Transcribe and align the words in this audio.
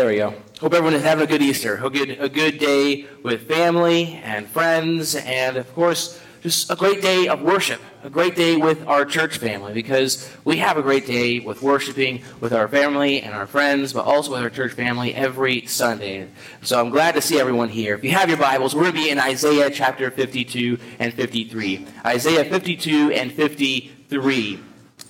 There 0.00 0.08
we 0.08 0.16
go. 0.16 0.32
Hope 0.62 0.72
everyone 0.72 0.94
is 0.94 1.02
having 1.02 1.24
a 1.24 1.26
good 1.26 1.42
Easter, 1.42 1.78
a 1.84 1.90
good, 1.90 2.08
a 2.18 2.28
good 2.30 2.58
day 2.58 3.04
with 3.22 3.46
family 3.46 4.18
and 4.24 4.48
friends, 4.48 5.14
and 5.14 5.58
of 5.58 5.70
course, 5.74 6.18
just 6.40 6.70
a 6.70 6.74
great 6.74 7.02
day 7.02 7.28
of 7.28 7.42
worship, 7.42 7.82
a 8.02 8.08
great 8.08 8.34
day 8.34 8.56
with 8.56 8.88
our 8.88 9.04
church 9.04 9.36
family, 9.36 9.74
because 9.74 10.32
we 10.42 10.56
have 10.56 10.78
a 10.78 10.82
great 10.82 11.06
day 11.06 11.38
with 11.38 11.60
worshiping 11.60 12.22
with 12.40 12.54
our 12.54 12.66
family 12.66 13.20
and 13.20 13.34
our 13.34 13.46
friends, 13.46 13.92
but 13.92 14.06
also 14.06 14.30
with 14.30 14.40
our 14.40 14.48
church 14.48 14.72
family 14.72 15.14
every 15.14 15.66
Sunday. 15.66 16.28
So 16.62 16.80
I'm 16.80 16.88
glad 16.88 17.14
to 17.16 17.20
see 17.20 17.38
everyone 17.38 17.68
here. 17.68 17.94
If 17.94 18.02
you 18.02 18.12
have 18.12 18.30
your 18.30 18.38
Bibles, 18.38 18.74
we're 18.74 18.84
going 18.84 18.94
to 18.94 19.02
be 19.02 19.10
in 19.10 19.18
Isaiah 19.18 19.68
chapter 19.68 20.10
52 20.10 20.78
and 20.98 21.12
53. 21.12 21.86
Isaiah 22.06 22.46
52 22.46 23.12
and 23.12 23.30
53. 23.30 24.60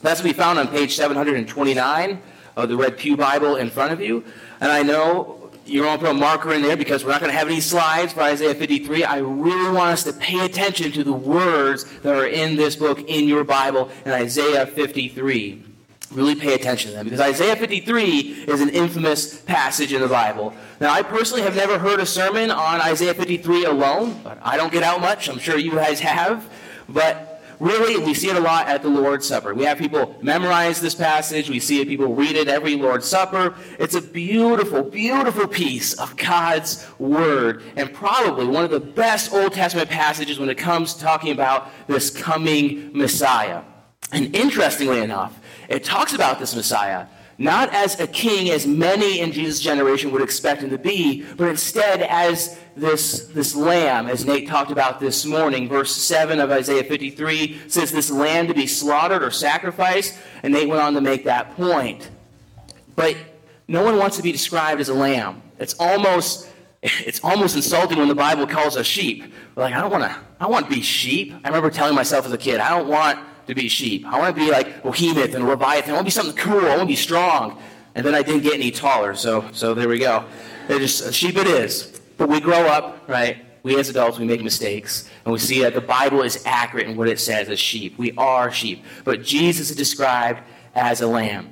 That's 0.03 0.19
to 0.19 0.25
be 0.25 0.33
found 0.33 0.59
on 0.59 0.67
page 0.67 0.97
729 0.97 2.23
of 2.57 2.69
the 2.69 2.77
Red 2.77 2.99
Pew 2.99 3.17
Bible 3.17 3.55
in 3.55 3.71
front 3.71 3.93
of 3.93 4.01
you. 4.01 4.25
And 4.61 4.71
I 4.71 4.83
know 4.83 5.51
you're 5.67 5.85
going 5.85 5.99
to 5.99 6.05
put 6.05 6.11
a 6.11 6.19
marker 6.19 6.53
in 6.53 6.63
there 6.63 6.77
because 6.77 7.05
we're 7.05 7.13
not 7.13 7.21
going 7.21 7.33
to 7.33 7.39
have 7.39 7.49
any 7.49 7.61
slides 7.61 8.13
for 8.13 8.23
Isaiah 8.23 8.55
53. 8.55 9.05
I 9.05 9.19
really 9.19 9.71
want 9.71 9.93
us 9.93 10.05
to 10.05 10.13
pay 10.13 10.45
attention 10.45 10.93
to 10.93 11.05
the 11.05 11.13
words 11.13 11.85
that 12.01 12.15
are 12.15 12.27
in 12.27 12.57
this 12.57 12.77
book 12.77 13.01
in 13.09 13.29
your 13.29 13.45
Bible 13.45 13.91
in 14.05 14.13
Isaiah 14.13 14.67
53. 14.67 15.65
Really 16.13 16.35
pay 16.35 16.55
attention 16.55 16.91
to 16.91 16.97
them 16.97 17.05
because 17.05 17.21
Isaiah 17.21 17.55
53 17.55 18.47
is 18.49 18.61
an 18.61 18.69
infamous 18.71 19.43
passage 19.43 19.93
in 19.93 20.01
the 20.01 20.09
Bible. 20.09 20.53
Now, 20.81 20.93
I 20.93 21.03
personally 21.03 21.43
have 21.43 21.55
never 21.55 21.79
heard 21.79 22.01
a 22.01 22.07
sermon 22.07 22.51
on 22.51 22.81
Isaiah 22.81 23.15
53 23.15 23.65
alone, 23.67 24.21
but 24.25 24.39
I 24.43 24.57
don't 24.57 24.73
get 24.73 24.83
out 24.83 25.01
much. 25.01 25.29
I'm 25.29 25.39
sure 25.39 25.57
you 25.57 25.71
guys 25.71 26.01
have. 26.01 26.51
But 26.89 27.30
really, 27.61 28.03
we 28.03 28.15
see 28.15 28.29
it 28.29 28.37
a 28.37 28.41
lot 28.41 28.67
at 28.67 28.83
the 28.83 28.89
Lord's 28.89 29.29
Supper. 29.29 29.55
We 29.55 29.65
have 29.65 29.79
people 29.79 30.17
memorize 30.23 30.81
this 30.81 30.95
passage. 30.95 31.49
We 31.49 31.61
see 31.61 31.81
it, 31.81 31.89
people 31.89 32.15
read 32.15 32.35
it 32.35 32.49
every 32.49 32.77
Lord's 32.77 33.07
Supper. 33.07 33.55
It's 33.79 33.95
a 33.95 34.03
beautiful, 34.03 34.83
beautiful 34.83 35.47
piece 35.47 35.95
of 35.95 36.17
God's 36.17 36.87
Word, 36.99 37.63
and 37.77 37.93
probably 37.93 38.47
one 38.47 38.65
of 38.65 38.71
the 38.71 38.81
best 38.81 39.33
Old 39.33 39.53
Testament 39.53 39.89
passages 39.91 40.39
when 40.39 40.49
it 40.49 40.59
comes 40.59 40.95
to 40.95 41.01
talking 41.01 41.33
about 41.33 41.69
this 41.87 42.11
coming 42.11 42.97
Messiah. 42.97 43.63
And 44.13 44.35
interestingly 44.35 45.01
enough, 45.01 45.39
it 45.69 45.85
talks 45.85 46.15
about 46.15 46.39
this 46.41 46.57
Messiah 46.57 47.07
not 47.41 47.73
as 47.73 47.99
a 47.99 48.07
king 48.07 48.51
as 48.51 48.67
many 48.67 49.21
in 49.21 49.33
Jesus' 49.33 49.61
generation 49.61 50.13
would 50.13 50.21
expect 50.21 50.61
him 50.61 50.69
to 50.69 50.79
be, 50.79 51.25
but 51.39 51.49
instead 51.49 52.03
as 52.03 52.61
this, 52.77 53.29
this 53.29 53.57
lamb, 53.57 54.09
as 54.09 54.27
Nate 54.27 54.47
talked 54.47 54.71
about 54.71 55.01
this 55.01 55.25
morning. 55.25 55.67
Verse 55.67 55.97
7 55.97 56.39
of 56.39 56.51
Isaiah 56.51 56.85
53 56.85 57.63
says 57.67 57.91
this 57.93 58.11
lamb 58.11 58.47
to 58.49 58.55
be 58.55 58.67
slaughtered 58.67 59.23
or 59.23 59.31
sacrificed, 59.31 60.19
and 60.43 60.53
Nate 60.53 60.69
went 60.69 60.83
on 60.83 60.93
to 60.93 61.01
make 61.01 61.25
that 61.25 61.57
point. 61.57 62.11
But 62.95 63.17
no 63.67 63.83
one 63.83 63.97
wants 63.97 64.19
to 64.19 64.23
be 64.23 64.33
described 64.33 64.79
as 64.79 64.91
a 64.91 64.95
lamb. 64.95 65.41
It's 65.59 65.75
almost 65.81 66.47
it's 66.83 67.21
almost 67.25 67.57
insulting 67.57 67.99
when 67.99 68.09
the 68.09 68.15
Bible 68.15 68.47
calls 68.47 68.77
us 68.77 68.87
sheep. 68.87 69.33
We're 69.55 69.65
like, 69.65 69.75
I 69.75 69.81
don't 69.81 69.91
want 69.91 70.05
to 70.05 70.17
I 70.41 70.47
want 70.47 70.69
to 70.69 70.75
be 70.75 70.83
sheep. 70.83 71.33
I 71.43 71.49
remember 71.49 71.71
telling 71.71 71.95
myself 71.95 72.27
as 72.27 72.33
a 72.33 72.39
kid, 72.39 72.61
I 72.61 72.69
don't 72.69 72.89
want 72.89 73.19
to 73.51 73.55
be 73.55 73.69
sheep. 73.69 74.07
I 74.07 74.19
want 74.19 74.35
to 74.35 74.41
be 74.41 74.51
like 74.51 74.83
Behemoth 74.83 75.35
and 75.35 75.47
Leviathan. 75.47 75.91
I 75.91 75.95
want 75.95 76.05
to 76.05 76.05
be 76.05 76.11
something 76.11 76.37
cool. 76.37 76.61
I 76.61 76.71
want 76.71 76.81
to 76.81 76.87
be 76.87 76.97
strong. 76.97 77.61
And 77.95 78.07
then 78.07 78.15
I 78.15 78.23
didn't 78.23 78.43
get 78.43 78.55
any 78.55 78.71
taller, 78.71 79.15
so 79.15 79.45
so 79.53 79.75
there 79.75 79.89
we 79.89 79.99
go. 79.99 80.25
It 80.69 80.79
just 80.79 81.05
uh, 81.05 81.11
sheep 81.11 81.37
it 81.37 81.47
is. 81.47 82.01
But 82.17 82.29
we 82.29 82.41
grow 82.41 82.67
up, 82.67 83.09
right? 83.09 83.45
We 83.63 83.79
as 83.79 83.89
adults, 83.89 84.19
we 84.19 84.25
make 84.25 84.43
mistakes, 84.43 85.11
and 85.25 85.33
we 85.33 85.39
see 85.39 85.61
that 85.63 85.75
the 85.75 85.81
Bible 85.81 86.23
is 86.23 86.43
accurate 86.47 86.87
in 86.87 86.97
what 86.97 87.09
it 87.09 87.19
says 87.19 87.49
as 87.49 87.59
sheep. 87.59 87.99
We 87.99 88.13
are 88.13 88.51
sheep. 88.51 88.85
But 89.05 89.23
Jesus 89.23 89.71
is 89.71 89.77
described 89.77 90.41
as 90.75 91.01
a 91.01 91.07
lamb. 91.07 91.51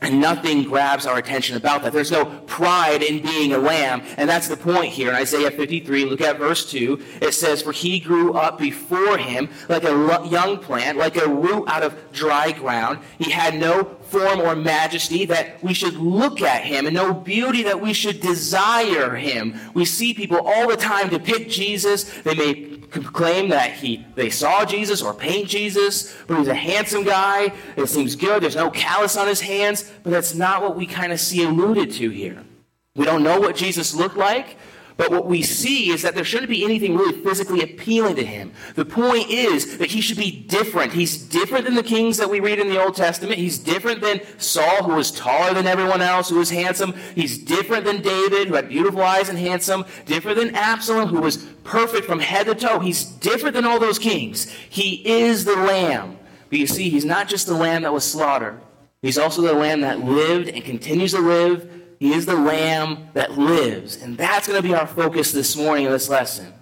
And 0.00 0.20
nothing 0.20 0.62
grabs 0.62 1.06
our 1.06 1.18
attention 1.18 1.56
about 1.56 1.82
that. 1.82 1.92
There's 1.92 2.12
no 2.12 2.24
pride 2.46 3.02
in 3.02 3.20
being 3.20 3.52
a 3.52 3.58
lamb. 3.58 4.02
And 4.16 4.30
that's 4.30 4.46
the 4.46 4.56
point 4.56 4.92
here 4.92 5.08
in 5.08 5.16
Isaiah 5.16 5.50
53. 5.50 6.04
Look 6.04 6.20
at 6.20 6.38
verse 6.38 6.70
2. 6.70 7.02
It 7.20 7.34
says, 7.34 7.62
For 7.62 7.72
he 7.72 7.98
grew 7.98 8.34
up 8.34 8.58
before 8.58 9.18
him 9.18 9.48
like 9.68 9.82
a 9.82 10.26
young 10.30 10.58
plant, 10.58 10.98
like 10.98 11.16
a 11.16 11.28
root 11.28 11.68
out 11.68 11.82
of 11.82 11.96
dry 12.12 12.52
ground. 12.52 13.00
He 13.18 13.32
had 13.32 13.56
no 13.56 13.96
form 14.02 14.40
or 14.40 14.54
majesty 14.54 15.24
that 15.26 15.62
we 15.62 15.74
should 15.74 15.94
look 15.94 16.40
at 16.40 16.64
him, 16.64 16.86
and 16.86 16.94
no 16.94 17.12
beauty 17.12 17.64
that 17.64 17.80
we 17.80 17.92
should 17.92 18.20
desire 18.20 19.16
him. 19.16 19.58
We 19.74 19.84
see 19.84 20.14
people 20.14 20.38
all 20.38 20.68
the 20.68 20.76
time 20.76 21.08
depict 21.08 21.50
Jesus. 21.50 22.04
They 22.22 22.34
may 22.34 22.67
claim 22.90 23.48
that 23.50 23.72
he 23.72 24.04
they 24.14 24.30
saw 24.30 24.64
Jesus 24.64 25.02
or 25.02 25.14
paint 25.14 25.48
Jesus, 25.48 26.14
but 26.26 26.38
he's 26.38 26.48
a 26.48 26.54
handsome 26.54 27.04
guy. 27.04 27.52
It 27.76 27.86
seems 27.86 28.16
good. 28.16 28.42
There's 28.42 28.56
no 28.56 28.70
callus 28.70 29.16
on 29.16 29.26
his 29.26 29.40
hands, 29.40 29.90
but 30.02 30.10
that's 30.10 30.34
not 30.34 30.62
what 30.62 30.76
we 30.76 30.86
kind 30.86 31.12
of 31.12 31.20
see 31.20 31.44
alluded 31.44 31.92
to 31.92 32.10
here. 32.10 32.44
We 32.94 33.04
don't 33.04 33.22
know 33.22 33.38
what 33.40 33.54
Jesus 33.54 33.94
looked 33.94 34.16
like. 34.16 34.56
But 34.98 35.12
what 35.12 35.26
we 35.26 35.42
see 35.42 35.90
is 35.90 36.02
that 36.02 36.16
there 36.16 36.24
shouldn't 36.24 36.50
be 36.50 36.64
anything 36.64 36.96
really 36.96 37.22
physically 37.22 37.62
appealing 37.62 38.16
to 38.16 38.24
him. 38.26 38.52
The 38.74 38.84
point 38.84 39.30
is 39.30 39.78
that 39.78 39.92
he 39.92 40.00
should 40.00 40.18
be 40.18 40.32
different. 40.32 40.92
He's 40.92 41.16
different 41.16 41.66
than 41.66 41.76
the 41.76 41.84
kings 41.84 42.16
that 42.16 42.28
we 42.28 42.40
read 42.40 42.58
in 42.58 42.68
the 42.68 42.82
Old 42.82 42.96
Testament. 42.96 43.38
He's 43.38 43.58
different 43.58 44.00
than 44.00 44.20
Saul, 44.38 44.82
who 44.82 44.96
was 44.96 45.12
taller 45.12 45.54
than 45.54 45.68
everyone 45.68 46.02
else, 46.02 46.30
who 46.30 46.38
was 46.38 46.50
handsome. 46.50 46.94
He's 47.14 47.38
different 47.38 47.84
than 47.84 48.02
David, 48.02 48.48
who 48.48 48.54
had 48.54 48.68
beautiful 48.68 49.00
eyes 49.00 49.28
and 49.28 49.38
handsome. 49.38 49.84
Different 50.04 50.36
than 50.36 50.56
Absalom, 50.56 51.08
who 51.08 51.20
was 51.20 51.36
perfect 51.62 52.04
from 52.04 52.18
head 52.18 52.46
to 52.46 52.56
toe. 52.56 52.80
He's 52.80 53.04
different 53.04 53.54
than 53.54 53.64
all 53.64 53.78
those 53.78 54.00
kings. 54.00 54.50
He 54.50 55.08
is 55.08 55.44
the 55.44 55.54
lamb. 55.54 56.18
But 56.50 56.58
you 56.58 56.66
see, 56.66 56.90
he's 56.90 57.04
not 57.04 57.28
just 57.28 57.46
the 57.46 57.54
lamb 57.54 57.82
that 57.82 57.92
was 57.92 58.02
slaughtered. 58.02 58.60
He's 59.00 59.16
also 59.16 59.42
the 59.42 59.52
lamb 59.52 59.82
that 59.82 60.00
lived 60.00 60.48
and 60.48 60.64
continues 60.64 61.12
to 61.12 61.20
live 61.20 61.70
he 61.98 62.12
is 62.12 62.26
the 62.26 62.36
lamb 62.36 63.08
that 63.14 63.38
lives. 63.38 64.00
And 64.00 64.16
that's 64.16 64.46
going 64.46 64.60
to 64.60 64.66
be 64.66 64.74
our 64.74 64.86
focus 64.86 65.32
this 65.32 65.56
morning 65.56 65.86
in 65.86 65.92
this 65.92 66.08
lesson. 66.08 66.52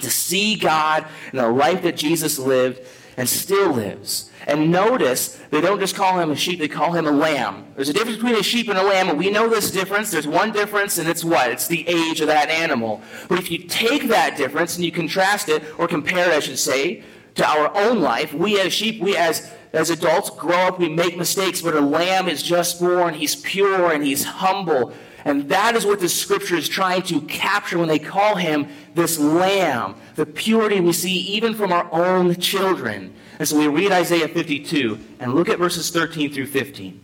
To 0.00 0.10
see 0.10 0.56
God 0.56 1.06
in 1.32 1.38
the 1.38 1.48
life 1.48 1.82
that 1.82 1.96
Jesus 1.96 2.38
lived 2.38 2.80
and 3.16 3.28
still 3.28 3.72
lives. 3.72 4.30
And 4.46 4.70
notice, 4.70 5.40
they 5.50 5.60
don't 5.60 5.80
just 5.80 5.94
call 5.94 6.18
him 6.18 6.30
a 6.30 6.36
sheep, 6.36 6.58
they 6.58 6.68
call 6.68 6.92
him 6.92 7.06
a 7.06 7.12
lamb. 7.12 7.64
There's 7.76 7.88
a 7.88 7.92
difference 7.92 8.16
between 8.16 8.34
a 8.34 8.42
sheep 8.42 8.68
and 8.68 8.78
a 8.78 8.82
lamb, 8.82 9.08
and 9.08 9.18
we 9.18 9.30
know 9.30 9.48
this 9.48 9.70
difference. 9.70 10.10
There's 10.10 10.26
one 10.26 10.52
difference, 10.52 10.98
and 10.98 11.08
it's 11.08 11.24
what? 11.24 11.50
It's 11.50 11.68
the 11.68 11.86
age 11.88 12.20
of 12.20 12.26
that 12.26 12.50
animal. 12.50 13.00
But 13.28 13.38
if 13.38 13.50
you 13.50 13.58
take 13.58 14.08
that 14.08 14.36
difference 14.36 14.76
and 14.76 14.84
you 14.84 14.92
contrast 14.92 15.48
it, 15.48 15.62
or 15.78 15.88
compare 15.88 16.28
it, 16.28 16.34
I 16.34 16.40
should 16.40 16.58
say, 16.58 17.04
to 17.36 17.46
our 17.46 17.74
own 17.76 18.00
life, 18.00 18.34
we 18.34 18.60
as 18.60 18.72
sheep, 18.72 19.00
we 19.00 19.16
as 19.16 19.50
as 19.74 19.90
adults 19.90 20.30
grow 20.30 20.68
up, 20.68 20.78
we 20.78 20.88
make 20.88 21.16
mistakes, 21.16 21.60
but 21.60 21.74
a 21.74 21.80
lamb 21.80 22.28
is 22.28 22.42
just 22.42 22.80
born. 22.80 23.14
He's 23.14 23.34
pure 23.34 23.92
and 23.92 24.04
he's 24.04 24.24
humble. 24.24 24.92
And 25.24 25.48
that 25.48 25.74
is 25.74 25.84
what 25.86 26.00
the 26.00 26.08
scripture 26.08 26.54
is 26.54 26.68
trying 26.68 27.02
to 27.04 27.20
capture 27.22 27.78
when 27.78 27.88
they 27.88 27.98
call 27.98 28.36
him 28.36 28.68
this 28.94 29.18
lamb. 29.18 29.96
The 30.14 30.26
purity 30.26 30.80
we 30.80 30.92
see 30.92 31.12
even 31.12 31.54
from 31.54 31.72
our 31.72 31.88
own 31.92 32.36
children. 32.36 33.14
And 33.38 33.48
so 33.48 33.58
we 33.58 33.66
read 33.66 33.90
Isaiah 33.90 34.28
52 34.28 34.98
and 35.18 35.34
look 35.34 35.48
at 35.48 35.58
verses 35.58 35.90
13 35.90 36.32
through 36.32 36.46
15. 36.46 37.00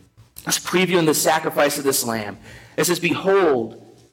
Let's 0.47 0.59
preview 0.59 1.05
the 1.07 1.15
sacrifice 1.15 1.77
of 1.77 1.85
this 1.85 2.05
lamb. 2.05 2.39
It 2.77 2.85
says, 2.85 3.01
Behold, 3.01 3.85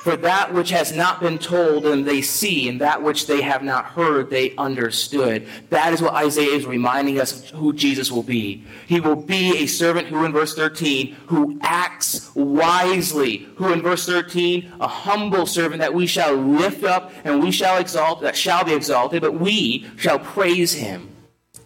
For 0.00 0.16
that 0.16 0.54
which 0.54 0.70
has 0.70 0.92
not 0.92 1.20
been 1.20 1.38
told 1.38 1.84
and 1.84 2.06
they 2.06 2.22
see, 2.22 2.70
and 2.70 2.80
that 2.80 3.02
which 3.02 3.26
they 3.26 3.42
have 3.42 3.62
not 3.62 3.84
heard 3.84 4.30
they 4.30 4.56
understood. 4.56 5.46
That 5.68 5.92
is 5.92 6.00
what 6.00 6.14
Isaiah 6.14 6.56
is 6.56 6.64
reminding 6.64 7.20
us 7.20 7.50
of 7.50 7.58
who 7.58 7.74
Jesus 7.74 8.10
will 8.10 8.22
be. 8.22 8.64
He 8.86 8.98
will 8.98 9.14
be 9.14 9.58
a 9.58 9.66
servant 9.66 10.08
who, 10.08 10.24
in 10.24 10.32
verse 10.32 10.54
13, 10.54 11.14
who 11.26 11.58
acts 11.60 12.34
wisely. 12.34 13.46
Who, 13.56 13.74
in 13.74 13.82
verse 13.82 14.06
13, 14.06 14.72
a 14.80 14.88
humble 14.88 15.44
servant 15.44 15.80
that 15.80 15.92
we 15.92 16.06
shall 16.06 16.34
lift 16.34 16.82
up 16.82 17.12
and 17.24 17.42
we 17.42 17.50
shall 17.50 17.76
exalt, 17.76 18.22
that 18.22 18.36
shall 18.36 18.64
be 18.64 18.72
exalted, 18.72 19.20
but 19.20 19.34
we 19.34 19.86
shall 19.98 20.18
praise 20.18 20.72
him 20.72 21.10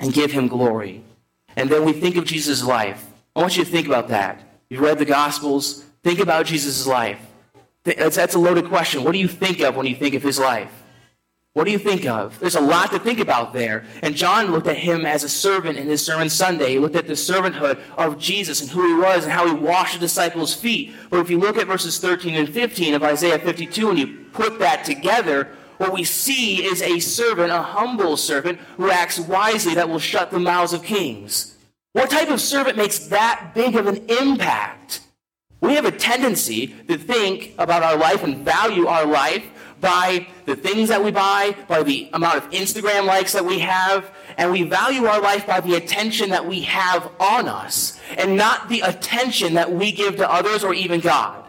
and 0.01 0.13
give 0.13 0.33
him 0.33 0.49
glory. 0.49 1.05
And 1.55 1.71
then 1.71 1.85
we 1.85 1.93
think 1.93 2.17
of 2.17 2.25
Jesus' 2.25 2.65
life. 2.65 3.07
I 3.37 3.41
want 3.43 3.57
you 3.57 3.65
to 3.65 3.71
think 3.71 3.87
about 3.87 4.09
that. 4.09 4.41
You've 4.69 4.81
read 4.81 4.99
the 4.99 5.05
Gospels. 5.05 5.85
Think 6.03 6.19
about 6.19 6.47
Jesus' 6.47 6.85
life. 6.85 7.21
That's, 7.85 8.17
that's 8.17 8.35
a 8.35 8.39
loaded 8.39 8.67
question. 8.67 9.05
What 9.05 9.13
do 9.13 9.19
you 9.19 9.29
think 9.29 9.61
of 9.61 9.77
when 9.77 9.87
you 9.87 9.95
think 9.95 10.15
of 10.15 10.23
his 10.23 10.39
life? 10.39 10.71
What 11.55 11.65
do 11.65 11.71
you 11.71 11.79
think 11.79 12.05
of? 12.05 12.37
There's 12.41 12.57
a 12.57 12.61
lot 12.61 12.91
to 12.91 12.99
think 12.99 13.21
about 13.21 13.53
there. 13.53 13.85
And 14.03 14.17
John 14.17 14.51
looked 14.51 14.67
at 14.67 14.77
him 14.77 15.07
as 15.07 15.23
a 15.23 15.29
servant 15.29 15.79
in 15.79 15.87
his 15.87 16.05
sermon 16.05 16.29
Sunday. 16.29 16.73
He 16.73 16.79
looked 16.81 16.97
at 16.97 17.07
the 17.07 17.13
servanthood 17.13 17.81
of 17.97 18.19
Jesus 18.19 18.61
and 18.61 18.69
who 18.69 18.89
he 18.89 19.01
was 19.01 19.23
and 19.23 19.33
how 19.33 19.47
he 19.47 19.55
washed 19.55 19.95
the 19.95 20.01
disciples' 20.01 20.53
feet. 20.53 20.93
But 21.11 21.21
if 21.21 21.31
you 21.31 21.39
look 21.39 21.57
at 21.57 21.69
verses 21.69 22.01
13 22.01 22.35
and 22.35 22.49
15 22.49 22.95
of 22.95 23.05
Isaiah 23.05 23.39
52 23.39 23.89
and 23.89 23.99
you 23.99 24.25
put 24.33 24.59
that 24.59 24.85
together, 24.85 25.49
what 25.77 25.93
we 25.93 26.03
see 26.03 26.65
is 26.65 26.83
a 26.83 26.99
servant, 26.99 27.53
a 27.53 27.63
humble 27.63 28.17
servant, 28.17 28.59
who 28.77 28.91
acts 28.91 29.21
wisely 29.21 29.75
that 29.75 29.89
will 29.89 30.01
shut 30.01 30.33
the 30.33 30.41
mouths 30.41 30.73
of 30.73 30.83
kings. 30.83 31.57
What 31.93 32.11
type 32.11 32.31
of 32.31 32.41
servant 32.41 32.77
makes 32.77 32.99
that 33.07 33.53
big 33.55 33.77
of 33.77 33.87
an 33.87 34.07
impact? 34.09 35.03
We 35.65 35.77
have 35.77 35.87
a 35.87 35.91
tendency 35.91 36.67
to 36.89 36.99
think 36.99 37.55
about 37.57 37.83
our 37.83 37.97
life 37.97 38.23
and 38.23 38.45
value 38.45 38.87
our 38.87 39.07
life 39.07 39.47
by 39.81 40.27
the 40.45 40.55
things 40.55 40.91
that 40.91 41.03
we 41.03 41.11
buy, 41.11 41.57
by 41.67 41.83
the 41.83 42.11
amount 42.13 42.37
of 42.37 42.51
Instagram 42.51 43.07
likes 43.07 43.33
that 43.33 43.47
we 43.47 43.61
have, 43.61 44.11
and 44.37 44.53
we 44.53 44.65
value 44.65 45.07
our 45.07 45.23
life 45.23 45.47
by 45.47 45.61
the 45.61 45.77
attention 45.77 46.29
that 46.29 46.45
we 46.45 46.61
have 46.61 47.11
on 47.19 47.49
us, 47.49 47.99
and 48.19 48.37
not 48.37 48.69
the 48.69 48.83
attention 48.83 49.55
that 49.55 49.73
we 49.73 49.91
give 49.91 50.17
to 50.17 50.31
others 50.31 50.65
or 50.65 50.75
even 50.75 51.01
God. 51.01 51.43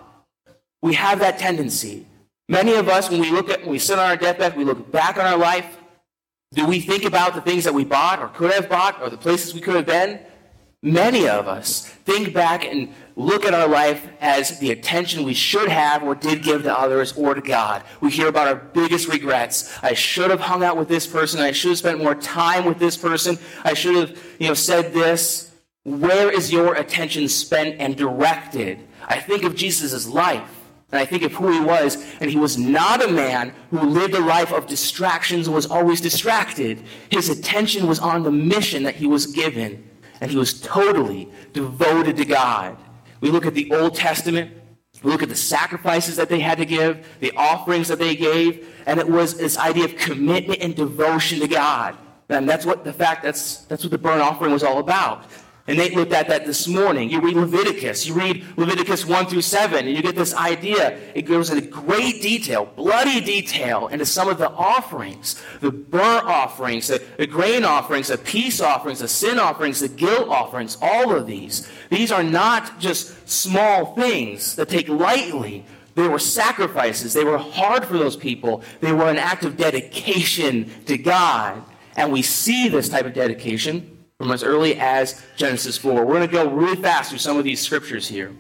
We 0.81 0.93
have 0.93 1.19
that 1.19 1.37
tendency. 1.37 2.07
Many 2.47 2.75
of 2.75 2.87
us, 2.87 3.09
when 3.09 3.19
we 3.19 3.31
look 3.31 3.49
at, 3.49 3.63
when 3.63 3.71
we 3.71 3.79
sit 3.79 3.99
on 3.99 4.09
our 4.09 4.15
deathbed, 4.15 4.55
we 4.55 4.63
look 4.63 4.93
back 4.93 5.17
on 5.17 5.25
our 5.25 5.37
life. 5.37 5.77
Do 6.53 6.65
we 6.65 6.79
think 6.79 7.03
about 7.03 7.35
the 7.35 7.41
things 7.41 7.65
that 7.65 7.73
we 7.73 7.83
bought 7.83 8.19
or 8.19 8.29
could 8.29 8.53
have 8.53 8.69
bought 8.69 9.01
or 9.01 9.09
the 9.09 9.17
places 9.17 9.53
we 9.53 9.59
could 9.59 9.75
have 9.75 9.85
been? 9.85 10.21
Many 10.85 11.27
of 11.27 11.47
us 11.47 11.83
think 11.83 12.31
back 12.31 12.63
and 12.63 12.93
look 13.15 13.43
at 13.43 13.55
our 13.55 13.67
life 13.67 14.07
as 14.21 14.59
the 14.59 14.69
attention 14.69 15.23
we 15.23 15.33
should 15.33 15.67
have 15.67 16.03
or 16.03 16.13
did 16.13 16.43
give 16.43 16.61
to 16.61 16.79
others 16.79 17.11
or 17.13 17.33
to 17.33 17.41
God. 17.41 17.81
We 18.01 18.11
hear 18.11 18.27
about 18.27 18.47
our 18.47 18.55
biggest 18.55 19.07
regrets. 19.07 19.75
I 19.81 19.95
should 19.95 20.29
have 20.29 20.41
hung 20.41 20.63
out 20.63 20.77
with 20.77 20.87
this 20.87 21.07
person. 21.07 21.39
I 21.39 21.53
should 21.53 21.69
have 21.69 21.79
spent 21.79 22.03
more 22.03 22.13
time 22.13 22.65
with 22.65 22.77
this 22.77 22.97
person. 22.97 23.39
I 23.63 23.73
should 23.73 23.95
have, 23.95 24.23
you 24.37 24.47
know, 24.47 24.53
said 24.53 24.93
this. 24.93 25.55
Where 25.85 26.29
is 26.29 26.51
your 26.51 26.75
attention 26.75 27.29
spent 27.29 27.81
and 27.81 27.97
directed? 27.97 28.77
I 29.07 29.19
think 29.19 29.43
of 29.43 29.55
Jesus' 29.55 30.07
life. 30.07 30.51
And 30.91 30.99
I 30.99 31.05
think 31.05 31.23
of 31.23 31.33
who 31.33 31.51
he 31.51 31.59
was, 31.61 31.97
and 32.21 32.29
he 32.29 32.37
was 32.37 32.59
not 32.59 33.03
a 33.03 33.11
man 33.11 33.55
who 33.71 33.81
lived 33.81 34.13
a 34.13 34.19
life 34.19 34.53
of 34.53 34.67
distractions 34.67 35.47
and 35.47 35.55
was 35.55 35.65
always 35.65 35.99
distracted. 35.99 36.83
His 37.09 37.27
attention 37.29 37.87
was 37.87 37.97
on 37.97 38.21
the 38.21 38.31
mission 38.31 38.83
that 38.83 38.93
he 38.93 39.07
was 39.07 39.25
given 39.25 39.83
and 40.21 40.31
he 40.31 40.37
was 40.37 40.59
totally 40.61 41.29
devoted 41.53 42.17
to 42.17 42.25
God. 42.25 42.77
We 43.21 43.29
look 43.29 43.45
at 43.45 43.53
the 43.53 43.71
Old 43.73 43.95
Testament, 43.95 44.51
we 45.03 45.11
look 45.11 45.23
at 45.23 45.29
the 45.29 45.35
sacrifices 45.35 46.15
that 46.15 46.29
they 46.29 46.39
had 46.39 46.57
to 46.57 46.65
give, 46.65 47.05
the 47.19 47.31
offerings 47.35 47.87
that 47.89 47.99
they 47.99 48.15
gave, 48.15 48.67
and 48.85 48.99
it 48.99 49.07
was 49.07 49.37
this 49.37 49.57
idea 49.57 49.85
of 49.85 49.95
commitment 49.97 50.61
and 50.61 50.75
devotion 50.75 51.39
to 51.39 51.47
God. 51.47 51.97
And 52.29 52.49
that's 52.49 52.65
what 52.65 52.83
the 52.83 52.93
fact 52.93 53.23
that's 53.23 53.57
that's 53.65 53.83
what 53.83 53.91
the 53.91 53.97
burnt 53.97 54.21
offering 54.21 54.51
was 54.51 54.63
all 54.63 54.79
about. 54.79 55.25
And 55.67 55.79
Nate 55.79 55.95
looked 55.95 56.13
at 56.13 56.27
that 56.27 56.45
this 56.45 56.67
morning. 56.67 57.09
You 57.09 57.21
read 57.21 57.35
Leviticus. 57.35 58.05
You 58.05 58.13
read 58.13 58.45
Leviticus 58.55 59.03
1 59.03 59.25
through 59.25 59.41
7, 59.41 59.87
and 59.87 59.95
you 59.95 60.03
get 60.03 60.15
this 60.15 60.35
idea. 60.35 60.99
It 61.15 61.23
goes 61.23 61.49
into 61.49 61.67
great 61.67 62.21
detail, 62.21 62.71
bloody 62.75 63.19
detail, 63.19 63.87
into 63.87 64.05
some 64.05 64.29
of 64.29 64.37
the 64.37 64.49
offerings 64.51 65.41
the 65.61 65.71
burnt 65.71 66.25
offerings, 66.25 66.87
the, 66.87 67.01
the 67.17 67.25
grain 67.25 67.65
offerings, 67.65 68.09
the 68.09 68.17
peace 68.17 68.61
offerings, 68.61 68.99
the 68.99 69.07
sin 69.07 69.39
offerings, 69.39 69.79
the 69.79 69.87
guilt 69.87 70.29
offerings, 70.29 70.77
all 70.81 71.15
of 71.15 71.25
these. 71.25 71.67
These 71.89 72.11
are 72.11 72.23
not 72.23 72.79
just 72.79 73.27
small 73.27 73.95
things 73.95 74.55
that 74.57 74.69
take 74.69 74.87
lightly. 74.87 75.65
They 75.95 76.07
were 76.07 76.19
sacrifices. 76.19 77.13
They 77.13 77.23
were 77.23 77.39
hard 77.39 77.85
for 77.85 77.97
those 77.97 78.15
people. 78.15 78.61
They 78.81 78.93
were 78.93 79.09
an 79.09 79.17
act 79.17 79.45
of 79.45 79.57
dedication 79.57 80.69
to 80.85 80.97
God. 80.97 81.63
And 81.95 82.11
we 82.11 82.21
see 82.21 82.69
this 82.69 82.89
type 82.89 83.05
of 83.05 83.13
dedication 83.13 83.94
from 84.17 84.31
as 84.31 84.43
early 84.43 84.75
as 84.75 85.21
Genesis 85.35 85.77
4. 85.77 86.05
We're 86.05 86.13
going 86.13 86.27
to 86.27 86.33
go 86.33 86.49
really 86.49 86.81
fast 86.81 87.09
through 87.09 87.19
some 87.19 87.37
of 87.37 87.43
these 87.43 87.61
scriptures 87.61 88.07
here. 88.07 88.33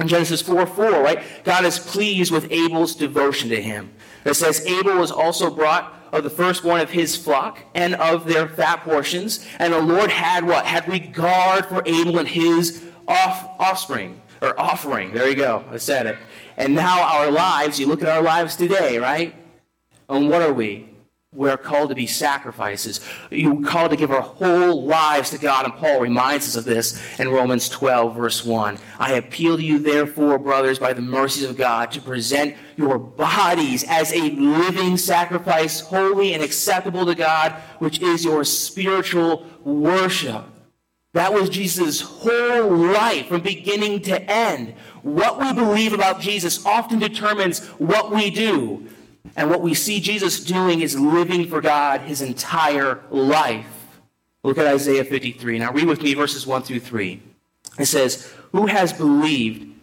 In 0.00 0.08
Genesis 0.08 0.42
4 0.42 0.66
4, 0.66 1.02
right? 1.02 1.22
God 1.44 1.64
is 1.64 1.78
pleased 1.78 2.32
with 2.32 2.50
Abel's 2.50 2.94
devotion 2.94 3.48
to 3.50 3.60
him. 3.60 3.92
It 4.24 4.34
says, 4.34 4.64
Abel 4.66 4.98
was 4.98 5.10
also 5.10 5.54
brought 5.54 5.94
of 6.12 6.24
the 6.24 6.30
firstborn 6.30 6.80
of 6.80 6.90
his 6.90 7.16
flock 7.16 7.58
and 7.74 7.94
of 7.96 8.26
their 8.26 8.48
fat 8.48 8.82
portions. 8.82 9.46
And 9.58 9.72
the 9.72 9.80
Lord 9.80 10.10
had 10.10 10.44
what? 10.44 10.64
Had 10.64 10.88
regard 10.88 11.66
for 11.66 11.82
Abel 11.84 12.18
and 12.18 12.26
his 12.26 12.84
off, 13.06 13.50
offspring, 13.58 14.20
or 14.40 14.58
offering. 14.58 15.12
There 15.12 15.28
you 15.28 15.36
go. 15.36 15.64
I 15.70 15.76
said 15.76 16.06
it. 16.06 16.16
And 16.56 16.74
now 16.74 17.02
our 17.02 17.30
lives, 17.30 17.78
you 17.78 17.86
look 17.86 18.02
at 18.02 18.08
our 18.08 18.22
lives 18.22 18.56
today, 18.56 18.98
right? 18.98 19.34
And 20.08 20.28
what 20.30 20.42
are 20.42 20.52
we? 20.52 20.88
We're 21.34 21.58
called 21.58 21.90
to 21.90 21.94
be 21.94 22.06
sacrifices. 22.06 23.00
You're 23.30 23.62
called 23.62 23.90
to 23.90 23.98
give 23.98 24.10
our 24.10 24.22
whole 24.22 24.84
lives 24.84 25.28
to 25.30 25.38
God. 25.38 25.66
And 25.66 25.74
Paul 25.74 26.00
reminds 26.00 26.48
us 26.48 26.56
of 26.56 26.64
this 26.64 26.98
in 27.20 27.28
Romans 27.28 27.68
12, 27.68 28.16
verse 28.16 28.46
1. 28.46 28.78
I 28.98 29.12
appeal 29.12 29.58
to 29.58 29.62
you, 29.62 29.78
therefore, 29.78 30.38
brothers, 30.38 30.78
by 30.78 30.94
the 30.94 31.02
mercies 31.02 31.44
of 31.44 31.58
God, 31.58 31.92
to 31.92 32.00
present 32.00 32.56
your 32.76 32.98
bodies 32.98 33.84
as 33.86 34.10
a 34.14 34.30
living 34.30 34.96
sacrifice, 34.96 35.80
holy 35.80 36.32
and 36.32 36.42
acceptable 36.42 37.04
to 37.04 37.14
God, 37.14 37.52
which 37.78 38.00
is 38.00 38.24
your 38.24 38.42
spiritual 38.42 39.44
worship. 39.64 40.46
That 41.12 41.34
was 41.34 41.50
Jesus' 41.50 42.00
whole 42.00 42.74
life 42.74 43.26
from 43.26 43.42
beginning 43.42 44.00
to 44.02 44.18
end. 44.30 44.74
What 45.02 45.38
we 45.38 45.52
believe 45.52 45.92
about 45.92 46.22
Jesus 46.22 46.64
often 46.64 46.98
determines 46.98 47.66
what 47.76 48.10
we 48.10 48.30
do. 48.30 48.88
And 49.36 49.50
what 49.50 49.62
we 49.62 49.74
see 49.74 50.00
Jesus 50.00 50.42
doing 50.44 50.80
is 50.80 50.98
living 50.98 51.46
for 51.46 51.60
God 51.60 52.02
his 52.02 52.22
entire 52.22 53.00
life. 53.10 53.66
Look 54.42 54.58
at 54.58 54.66
Isaiah 54.66 55.04
53. 55.04 55.58
Now 55.58 55.72
read 55.72 55.86
with 55.86 56.02
me 56.02 56.14
verses 56.14 56.46
1 56.46 56.62
through 56.62 56.80
3. 56.80 57.22
It 57.78 57.86
says, 57.86 58.32
Who 58.52 58.66
has 58.66 58.92
believed 58.92 59.74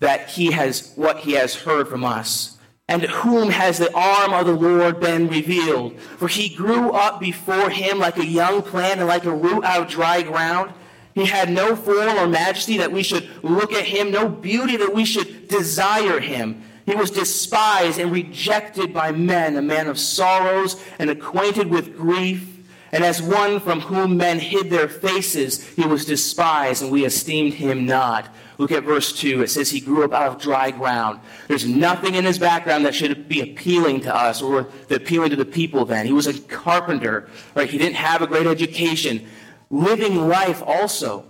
that 0.00 0.28
he 0.28 0.52
has 0.52 0.92
what 0.96 1.18
he 1.18 1.32
has 1.32 1.54
heard 1.54 1.88
from 1.88 2.04
us? 2.04 2.58
And 2.86 3.00
to 3.02 3.08
whom 3.08 3.48
has 3.48 3.78
the 3.78 3.94
arm 3.94 4.34
of 4.34 4.46
the 4.46 4.54
Lord 4.54 5.00
been 5.00 5.28
revealed? 5.28 5.98
For 5.98 6.28
he 6.28 6.54
grew 6.54 6.90
up 6.90 7.18
before 7.18 7.70
him 7.70 7.98
like 7.98 8.18
a 8.18 8.26
young 8.26 8.60
plant 8.60 9.00
and 9.00 9.08
like 9.08 9.24
a 9.24 9.34
root 9.34 9.64
out 9.64 9.82
of 9.82 9.88
dry 9.88 10.20
ground. 10.22 10.72
He 11.14 11.24
had 11.24 11.50
no 11.50 11.76
form 11.76 12.18
or 12.18 12.26
majesty 12.26 12.76
that 12.78 12.92
we 12.92 13.02
should 13.02 13.28
look 13.42 13.72
at 13.72 13.86
him, 13.86 14.10
no 14.10 14.28
beauty 14.28 14.76
that 14.76 14.92
we 14.92 15.04
should 15.04 15.48
desire 15.48 16.20
him. 16.20 16.62
He 16.86 16.94
was 16.94 17.10
despised 17.10 17.98
and 17.98 18.12
rejected 18.12 18.92
by 18.92 19.12
men, 19.12 19.56
a 19.56 19.62
man 19.62 19.86
of 19.86 19.98
sorrows 19.98 20.82
and 20.98 21.08
acquainted 21.08 21.68
with 21.68 21.96
grief. 21.96 22.50
And 22.92 23.02
as 23.02 23.20
one 23.20 23.58
from 23.58 23.80
whom 23.80 24.16
men 24.16 24.38
hid 24.38 24.70
their 24.70 24.86
faces, 24.86 25.66
he 25.66 25.84
was 25.84 26.04
despised, 26.04 26.82
and 26.82 26.92
we 26.92 27.04
esteemed 27.04 27.54
him 27.54 27.86
not. 27.86 28.28
Look 28.56 28.70
at 28.70 28.84
verse 28.84 29.12
2. 29.18 29.42
It 29.42 29.48
says 29.48 29.70
he 29.70 29.80
grew 29.80 30.04
up 30.04 30.12
out 30.12 30.28
of 30.28 30.40
dry 30.40 30.70
ground. 30.70 31.18
There's 31.48 31.66
nothing 31.66 32.14
in 32.14 32.24
his 32.24 32.38
background 32.38 32.84
that 32.84 32.94
should 32.94 33.28
be 33.28 33.40
appealing 33.40 34.02
to 34.02 34.14
us 34.14 34.40
or 34.40 34.68
appealing 34.90 35.30
to 35.30 35.36
the 35.36 35.44
people 35.44 35.84
then. 35.84 36.06
He 36.06 36.12
was 36.12 36.28
a 36.28 36.38
carpenter, 36.38 37.28
right? 37.56 37.68
He 37.68 37.78
didn't 37.78 37.96
have 37.96 38.22
a 38.22 38.28
great 38.28 38.46
education. 38.46 39.26
Living 39.70 40.28
life 40.28 40.62
also, 40.64 41.24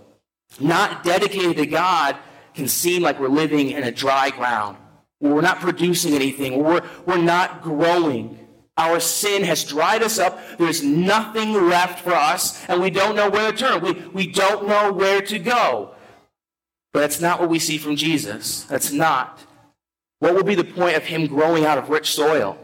not 0.59 1.03
dedicated 1.03 1.57
to 1.57 1.65
God, 1.65 2.15
can 2.53 2.67
seem 2.67 3.01
like 3.01 3.19
we're 3.19 3.27
living 3.27 3.71
in 3.71 3.83
a 3.83 3.91
dry 3.91 4.29
ground 4.29 4.77
we're 5.19 5.41
not 5.41 5.59
producing 5.59 6.13
anything, 6.13 6.63
we're, 6.63 6.83
we're 7.05 7.17
not 7.17 7.61
growing. 7.61 8.39
Our 8.77 8.99
sin 8.99 9.43
has 9.43 9.63
dried 9.63 10.03
us 10.03 10.19
up. 10.19 10.37
There's 10.57 10.83
nothing 10.83 11.53
left 11.69 12.01
for 12.03 12.13
us, 12.13 12.61
and 12.67 12.81
we 12.81 12.89
don't 12.89 13.15
know 13.15 13.29
where 13.29 13.51
to 13.51 13.57
turn. 13.57 13.81
We, 13.81 13.93
we 13.93 14.27
don't 14.27 14.67
know 14.67 14.91
where 14.91 15.21
to 15.21 15.39
go. 15.39 15.95
But 16.91 16.99
that's 17.01 17.21
not 17.21 17.39
what 17.39 17.49
we 17.49 17.59
see 17.59 17.77
from 17.77 17.95
Jesus. 17.95 18.63
That's 18.63 18.91
not. 18.91 19.41
What 20.19 20.33
will 20.33 20.43
be 20.43 20.55
the 20.55 20.63
point 20.63 20.97
of 20.97 21.03
him 21.03 21.27
growing 21.27 21.65
out 21.65 21.77
of 21.77 21.89
rich 21.89 22.13
soil? 22.13 22.57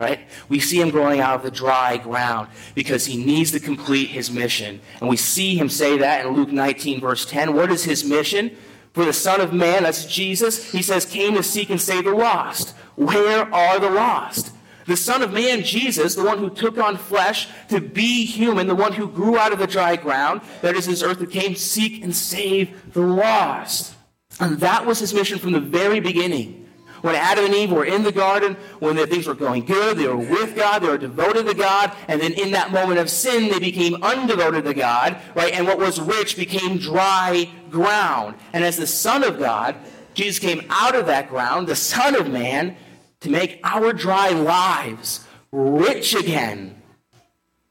Right? 0.00 0.28
We 0.48 0.58
see 0.58 0.80
him 0.80 0.90
growing 0.90 1.20
out 1.20 1.36
of 1.36 1.42
the 1.42 1.50
dry 1.50 1.96
ground 1.96 2.48
because 2.74 3.06
he 3.06 3.24
needs 3.24 3.52
to 3.52 3.60
complete 3.60 4.08
his 4.08 4.30
mission. 4.30 4.80
And 5.00 5.08
we 5.08 5.16
see 5.16 5.56
him 5.56 5.68
say 5.68 5.98
that 5.98 6.26
in 6.26 6.32
Luke 6.32 6.50
19, 6.50 7.00
verse 7.00 7.24
10. 7.24 7.54
What 7.54 7.70
is 7.70 7.84
his 7.84 8.04
mission? 8.04 8.56
For 8.94 9.04
the 9.04 9.12
Son 9.12 9.40
of 9.40 9.52
Man, 9.52 9.82
that's 9.82 10.06
Jesus, 10.06 10.70
he 10.70 10.80
says, 10.80 11.04
came 11.04 11.34
to 11.34 11.42
seek 11.42 11.68
and 11.68 11.80
save 11.80 12.04
the 12.04 12.14
lost. 12.14 12.76
Where 12.94 13.52
are 13.52 13.80
the 13.80 13.90
lost? 13.90 14.52
The 14.86 14.96
Son 14.96 15.20
of 15.20 15.32
Man, 15.32 15.62
Jesus, 15.64 16.14
the 16.14 16.24
one 16.24 16.38
who 16.38 16.48
took 16.48 16.78
on 16.78 16.96
flesh 16.96 17.48
to 17.70 17.80
be 17.80 18.24
human, 18.24 18.68
the 18.68 18.74
one 18.74 18.92
who 18.92 19.08
grew 19.08 19.36
out 19.36 19.52
of 19.52 19.58
the 19.58 19.66
dry 19.66 19.96
ground, 19.96 20.42
that 20.62 20.76
is 20.76 20.84
his 20.84 21.02
earth, 21.02 21.18
that 21.18 21.32
came 21.32 21.54
to 21.54 21.60
seek 21.60 22.04
and 22.04 22.14
save 22.14 22.92
the 22.92 23.00
lost. 23.00 23.96
And 24.38 24.60
that 24.60 24.86
was 24.86 25.00
his 25.00 25.12
mission 25.12 25.40
from 25.40 25.52
the 25.52 25.60
very 25.60 25.98
beginning. 25.98 26.63
When 27.04 27.16
Adam 27.16 27.44
and 27.44 27.54
Eve 27.54 27.70
were 27.70 27.84
in 27.84 28.02
the 28.02 28.10
garden, 28.10 28.56
when 28.78 28.96
things 29.08 29.26
were 29.26 29.34
going 29.34 29.66
good, 29.66 29.98
they 29.98 30.08
were 30.08 30.16
with 30.16 30.56
God, 30.56 30.78
they 30.78 30.88
were 30.88 30.96
devoted 30.96 31.44
to 31.44 31.52
God, 31.52 31.92
and 32.08 32.18
then 32.18 32.32
in 32.32 32.52
that 32.52 32.72
moment 32.72 32.98
of 32.98 33.10
sin, 33.10 33.50
they 33.50 33.58
became 33.58 33.96
undevoted 33.96 34.64
to 34.64 34.72
God, 34.72 35.20
right? 35.34 35.52
And 35.52 35.66
what 35.66 35.76
was 35.76 36.00
rich 36.00 36.34
became 36.34 36.78
dry 36.78 37.46
ground. 37.70 38.36
And 38.54 38.64
as 38.64 38.78
the 38.78 38.86
Son 38.86 39.22
of 39.22 39.38
God, 39.38 39.76
Jesus 40.14 40.38
came 40.38 40.62
out 40.70 40.94
of 40.94 41.04
that 41.04 41.28
ground, 41.28 41.66
the 41.66 41.76
Son 41.76 42.18
of 42.18 42.30
Man, 42.30 42.74
to 43.20 43.28
make 43.28 43.60
our 43.64 43.92
dry 43.92 44.30
lives 44.30 45.26
rich 45.52 46.14
again 46.14 46.80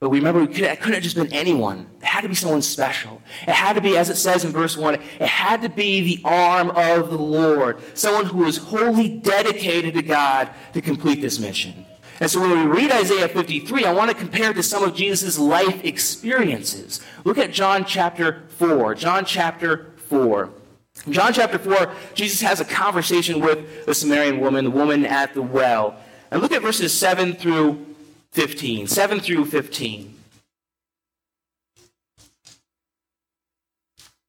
but 0.04 0.10
we 0.10 0.18
remember 0.18 0.42
it 0.42 0.54
couldn't 0.54 0.96
have 0.96 1.02
just 1.02 1.16
been 1.16 1.32
anyone. 1.32 1.88
It 2.02 2.08
had 2.08 2.22
to 2.24 2.28
be 2.28 2.36
someone 2.36 2.62
special. 2.62 3.22
It 3.48 3.54
had 3.54 3.72
to 3.76 3.82
be, 3.82 3.96
as 3.96 4.10
it 4.10 4.18
says 4.18 4.44
in 4.44 4.52
verse 4.52 4.76
1, 4.76 4.96
it 4.96 5.02
had 5.22 5.62
to 5.62 5.70
be 5.70 6.18
the 6.18 6.22
arm 6.26 6.72
of 6.72 7.10
the 7.10 7.18
Lord. 7.18 7.80
Someone 7.98 8.26
who 8.26 8.40
was 8.40 8.58
wholly 8.58 9.08
dedicated 9.08 9.94
to 9.94 10.02
God 10.02 10.50
to 10.74 10.82
complete 10.82 11.22
this 11.22 11.40
mission. 11.40 11.86
And 12.20 12.30
so 12.30 12.42
when 12.42 12.50
we 12.50 12.82
read 12.82 12.92
Isaiah 12.92 13.30
53, 13.30 13.86
I 13.86 13.94
want 13.94 14.12
to 14.12 14.18
compare 14.18 14.52
it 14.52 14.56
to 14.56 14.64
some 14.64 14.84
of 14.84 14.94
Jesus' 14.94 15.40
life 15.40 15.86
experiences. 15.86 17.00
Look 17.24 17.38
at 17.38 17.54
John 17.54 17.86
chapter 17.86 18.44
4. 18.58 18.96
John 18.96 19.24
chapter 19.24 19.94
4. 20.10 20.50
In 21.06 21.14
John 21.14 21.32
chapter 21.32 21.58
4, 21.58 21.94
Jesus 22.14 22.42
has 22.42 22.60
a 22.60 22.66
conversation 22.66 23.40
with 23.40 23.86
the 23.86 23.96
Samaritan 23.96 24.42
woman, 24.42 24.66
the 24.66 24.72
woman 24.72 25.06
at 25.06 25.34
the 25.34 25.42
well. 25.42 25.96
And 26.30 26.42
look 26.42 26.52
at 26.52 26.62
verses 26.62 26.92
7 26.92 27.36
through 27.36 27.93
15. 28.34 28.88
7 28.88 29.20
through 29.20 29.46
15. 29.46 30.16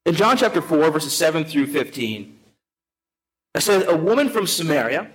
In 0.06 0.14
John 0.14 0.36
chapter 0.36 0.60
4, 0.60 0.90
verses 0.90 1.16
7 1.16 1.46
through 1.46 1.66
15, 1.68 2.38
it 3.54 3.60
says, 3.62 3.86
A 3.88 3.96
woman 3.96 4.28
from 4.28 4.46
Samaria 4.46 5.10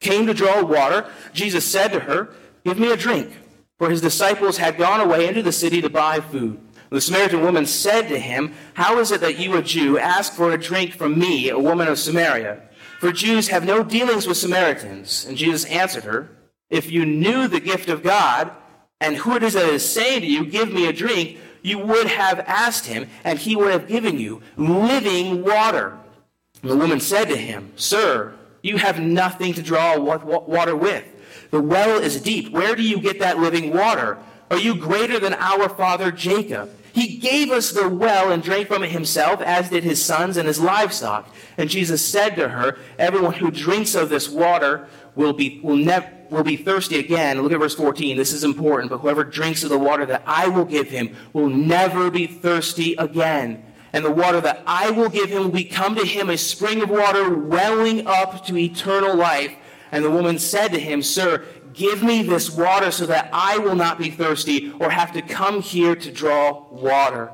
came 0.00 0.26
to 0.26 0.34
draw 0.34 0.62
water. 0.62 1.10
Jesus 1.32 1.64
said 1.64 1.88
to 1.88 2.00
her, 2.00 2.30
Give 2.64 2.78
me 2.78 2.92
a 2.92 2.96
drink. 2.96 3.32
For 3.78 3.90
his 3.90 4.00
disciples 4.00 4.58
had 4.58 4.78
gone 4.78 5.00
away 5.00 5.26
into 5.26 5.42
the 5.42 5.52
city 5.52 5.80
to 5.82 5.90
buy 5.90 6.20
food. 6.20 6.60
The 6.90 7.00
Samaritan 7.00 7.42
woman 7.42 7.66
said 7.66 8.08
to 8.08 8.18
him, 8.18 8.54
How 8.74 9.00
is 9.00 9.10
it 9.10 9.20
that 9.20 9.38
you, 9.38 9.56
a 9.56 9.62
Jew, 9.62 9.98
ask 9.98 10.32
for 10.32 10.52
a 10.52 10.58
drink 10.58 10.94
from 10.94 11.18
me, 11.18 11.48
a 11.48 11.58
woman 11.58 11.88
of 11.88 11.98
Samaria? 11.98 12.62
For 13.00 13.10
Jews 13.10 13.48
have 13.48 13.64
no 13.64 13.82
dealings 13.82 14.28
with 14.28 14.36
Samaritans. 14.36 15.26
And 15.26 15.36
Jesus 15.36 15.64
answered 15.64 16.04
her, 16.04 16.30
If 16.70 16.90
you 16.90 17.06
knew 17.06 17.48
the 17.48 17.60
gift 17.60 17.88
of 17.88 18.02
God, 18.02 18.50
and 19.00 19.16
who 19.16 19.36
it 19.36 19.42
is 19.42 19.54
that 19.54 19.68
is 19.68 19.88
saying 19.88 20.22
to 20.22 20.26
you, 20.26 20.46
Give 20.46 20.72
me 20.72 20.86
a 20.86 20.92
drink, 20.92 21.38
you 21.62 21.78
would 21.78 22.06
have 22.06 22.40
asked 22.40 22.86
him, 22.86 23.08
and 23.24 23.38
he 23.38 23.56
would 23.56 23.72
have 23.72 23.88
given 23.88 24.18
you 24.18 24.42
living 24.56 25.44
water. 25.44 25.98
And 26.62 26.70
the 26.70 26.76
woman 26.76 27.00
said 27.00 27.26
to 27.26 27.36
him, 27.36 27.72
Sir, 27.76 28.34
you 28.62 28.78
have 28.78 29.00
nothing 29.00 29.54
to 29.54 29.62
draw 29.62 29.98
water 29.98 30.76
with. 30.76 31.04
The 31.50 31.60
well 31.60 32.00
is 32.00 32.20
deep. 32.20 32.50
Where 32.52 32.74
do 32.74 32.82
you 32.82 33.00
get 33.00 33.20
that 33.20 33.38
living 33.38 33.72
water? 33.72 34.18
Are 34.50 34.58
you 34.58 34.76
greater 34.76 35.18
than 35.18 35.34
our 35.34 35.68
father 35.68 36.10
Jacob? 36.10 36.70
He 36.92 37.18
gave 37.18 37.50
us 37.50 37.72
the 37.72 37.88
well 37.88 38.32
and 38.32 38.42
drank 38.42 38.68
from 38.68 38.82
it 38.82 38.90
himself, 38.90 39.40
as 39.42 39.68
did 39.68 39.84
his 39.84 40.02
sons 40.02 40.36
and 40.36 40.48
his 40.48 40.58
livestock. 40.58 41.28
And 41.58 41.68
Jesus 41.68 42.04
said 42.04 42.36
to 42.36 42.48
her, 42.48 42.78
Everyone 42.98 43.34
who 43.34 43.50
drinks 43.50 43.94
of 43.94 44.08
this 44.08 44.28
water 44.28 44.88
will 45.14 45.34
be, 45.34 45.60
will 45.62 45.76
never, 45.76 46.10
will 46.30 46.44
be 46.44 46.56
thirsty 46.56 46.98
again. 46.98 47.40
Look 47.40 47.52
at 47.52 47.58
verse 47.58 47.74
14. 47.74 48.16
This 48.16 48.32
is 48.32 48.44
important. 48.44 48.90
But 48.90 48.98
whoever 48.98 49.24
drinks 49.24 49.62
of 49.64 49.70
the 49.70 49.78
water 49.78 50.06
that 50.06 50.22
I 50.26 50.48
will 50.48 50.64
give 50.64 50.88
him 50.88 51.14
will 51.32 51.48
never 51.48 52.10
be 52.10 52.26
thirsty 52.26 52.94
again. 52.94 53.64
And 53.92 54.04
the 54.04 54.10
water 54.10 54.40
that 54.40 54.62
I 54.66 54.90
will 54.90 55.08
give 55.08 55.30
him 55.30 55.44
will 55.44 55.50
become 55.50 55.94
to 55.94 56.04
him 56.04 56.28
a 56.28 56.36
spring 56.36 56.82
of 56.82 56.90
water 56.90 57.34
welling 57.34 58.06
up 58.06 58.44
to 58.46 58.56
eternal 58.56 59.16
life. 59.16 59.54
And 59.90 60.04
the 60.04 60.10
woman 60.10 60.38
said 60.38 60.68
to 60.72 60.80
him, 60.80 61.02
Sir, 61.02 61.44
give 61.72 62.02
me 62.02 62.22
this 62.22 62.50
water 62.50 62.90
so 62.90 63.06
that 63.06 63.30
I 63.32 63.58
will 63.58 63.76
not 63.76 63.98
be 63.98 64.10
thirsty 64.10 64.72
or 64.80 64.90
have 64.90 65.12
to 65.12 65.22
come 65.22 65.62
here 65.62 65.94
to 65.94 66.12
draw 66.12 66.66
water. 66.70 67.30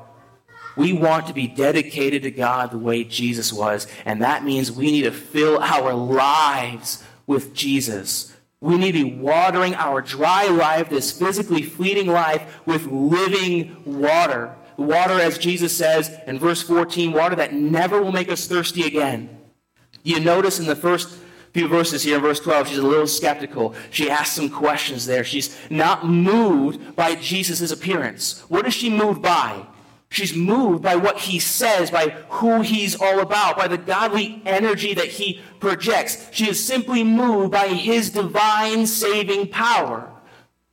We 0.75 0.93
want 0.93 1.27
to 1.27 1.33
be 1.33 1.47
dedicated 1.47 2.23
to 2.23 2.31
God 2.31 2.71
the 2.71 2.79
way 2.79 3.03
Jesus 3.03 3.53
was, 3.53 3.87
and 4.05 4.21
that 4.21 4.43
means 4.43 4.71
we 4.71 4.91
need 4.91 5.03
to 5.03 5.11
fill 5.11 5.59
our 5.59 5.93
lives 5.93 7.03
with 7.27 7.53
Jesus. 7.53 8.32
We 8.63 8.77
need 8.77 8.93
to 8.93 9.03
be 9.03 9.13
watering 9.15 9.75
our 9.75 10.01
dry 10.01 10.47
life, 10.47 10.89
this 10.89 11.11
physically 11.11 11.63
fleeting 11.63 12.07
life, 12.07 12.61
with 12.65 12.85
living 12.85 13.75
water. 13.85 14.55
Water, 14.77 15.19
as 15.19 15.37
Jesus 15.37 15.75
says 15.75 16.17
in 16.27 16.39
verse 16.39 16.61
14, 16.61 17.11
water 17.11 17.35
that 17.35 17.51
never 17.51 18.01
will 18.01 18.13
make 18.13 18.31
us 18.31 18.47
thirsty 18.47 18.83
again. 18.83 19.37
You 20.03 20.21
notice 20.21 20.59
in 20.59 20.65
the 20.65 20.77
first 20.77 21.13
few 21.51 21.67
verses 21.67 22.03
here 22.03 22.15
in 22.15 22.21
verse 22.21 22.39
12, 22.39 22.69
she's 22.69 22.77
a 22.77 22.87
little 22.87 23.05
skeptical. 23.05 23.75
She 23.91 24.09
asks 24.09 24.33
some 24.33 24.49
questions 24.49 25.05
there. 25.05 25.25
She's 25.25 25.57
not 25.69 26.07
moved 26.07 26.95
by 26.95 27.15
Jesus' 27.15 27.69
appearance. 27.69 28.45
What 28.47 28.65
is 28.65 28.73
she 28.73 28.89
moved 28.89 29.21
by? 29.21 29.67
She's 30.13 30.35
moved 30.35 30.83
by 30.83 30.95
what 30.95 31.17
he 31.17 31.39
says, 31.39 31.89
by 31.89 32.09
who 32.29 32.61
he's 32.61 32.95
all 32.95 33.19
about, 33.19 33.57
by 33.57 33.67
the 33.67 33.79
godly 33.79 34.43
energy 34.45 34.93
that 34.93 35.07
he 35.07 35.41
projects. 35.59 36.27
She 36.31 36.47
is 36.47 36.63
simply 36.63 37.03
moved 37.03 37.51
by 37.51 37.69
his 37.69 38.11
divine 38.11 38.85
saving 38.85 39.47
power. 39.47 40.07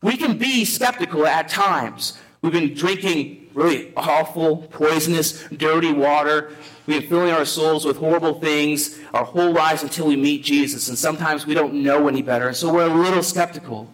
We 0.02 0.18
can 0.18 0.36
be 0.36 0.66
skeptical 0.66 1.26
at 1.26 1.48
times. 1.48 2.18
We've 2.42 2.52
been 2.52 2.74
drinking 2.74 3.48
really 3.54 3.94
awful, 3.96 4.58
poisonous, 4.58 5.48
dirty 5.48 5.94
water. 5.94 6.50
We've 6.86 7.00
been 7.00 7.08
filling 7.08 7.32
our 7.32 7.46
souls 7.46 7.86
with 7.86 7.96
horrible 7.96 8.40
things 8.40 8.98
our 9.14 9.24
whole 9.24 9.52
lives 9.52 9.82
until 9.82 10.06
we 10.06 10.16
meet 10.16 10.44
Jesus. 10.44 10.90
And 10.90 10.98
sometimes 10.98 11.46
we 11.46 11.54
don't 11.54 11.82
know 11.82 12.08
any 12.08 12.20
better. 12.20 12.48
And 12.48 12.56
so 12.56 12.70
we're 12.70 12.90
a 12.90 12.94
little 12.94 13.22
skeptical 13.22 13.90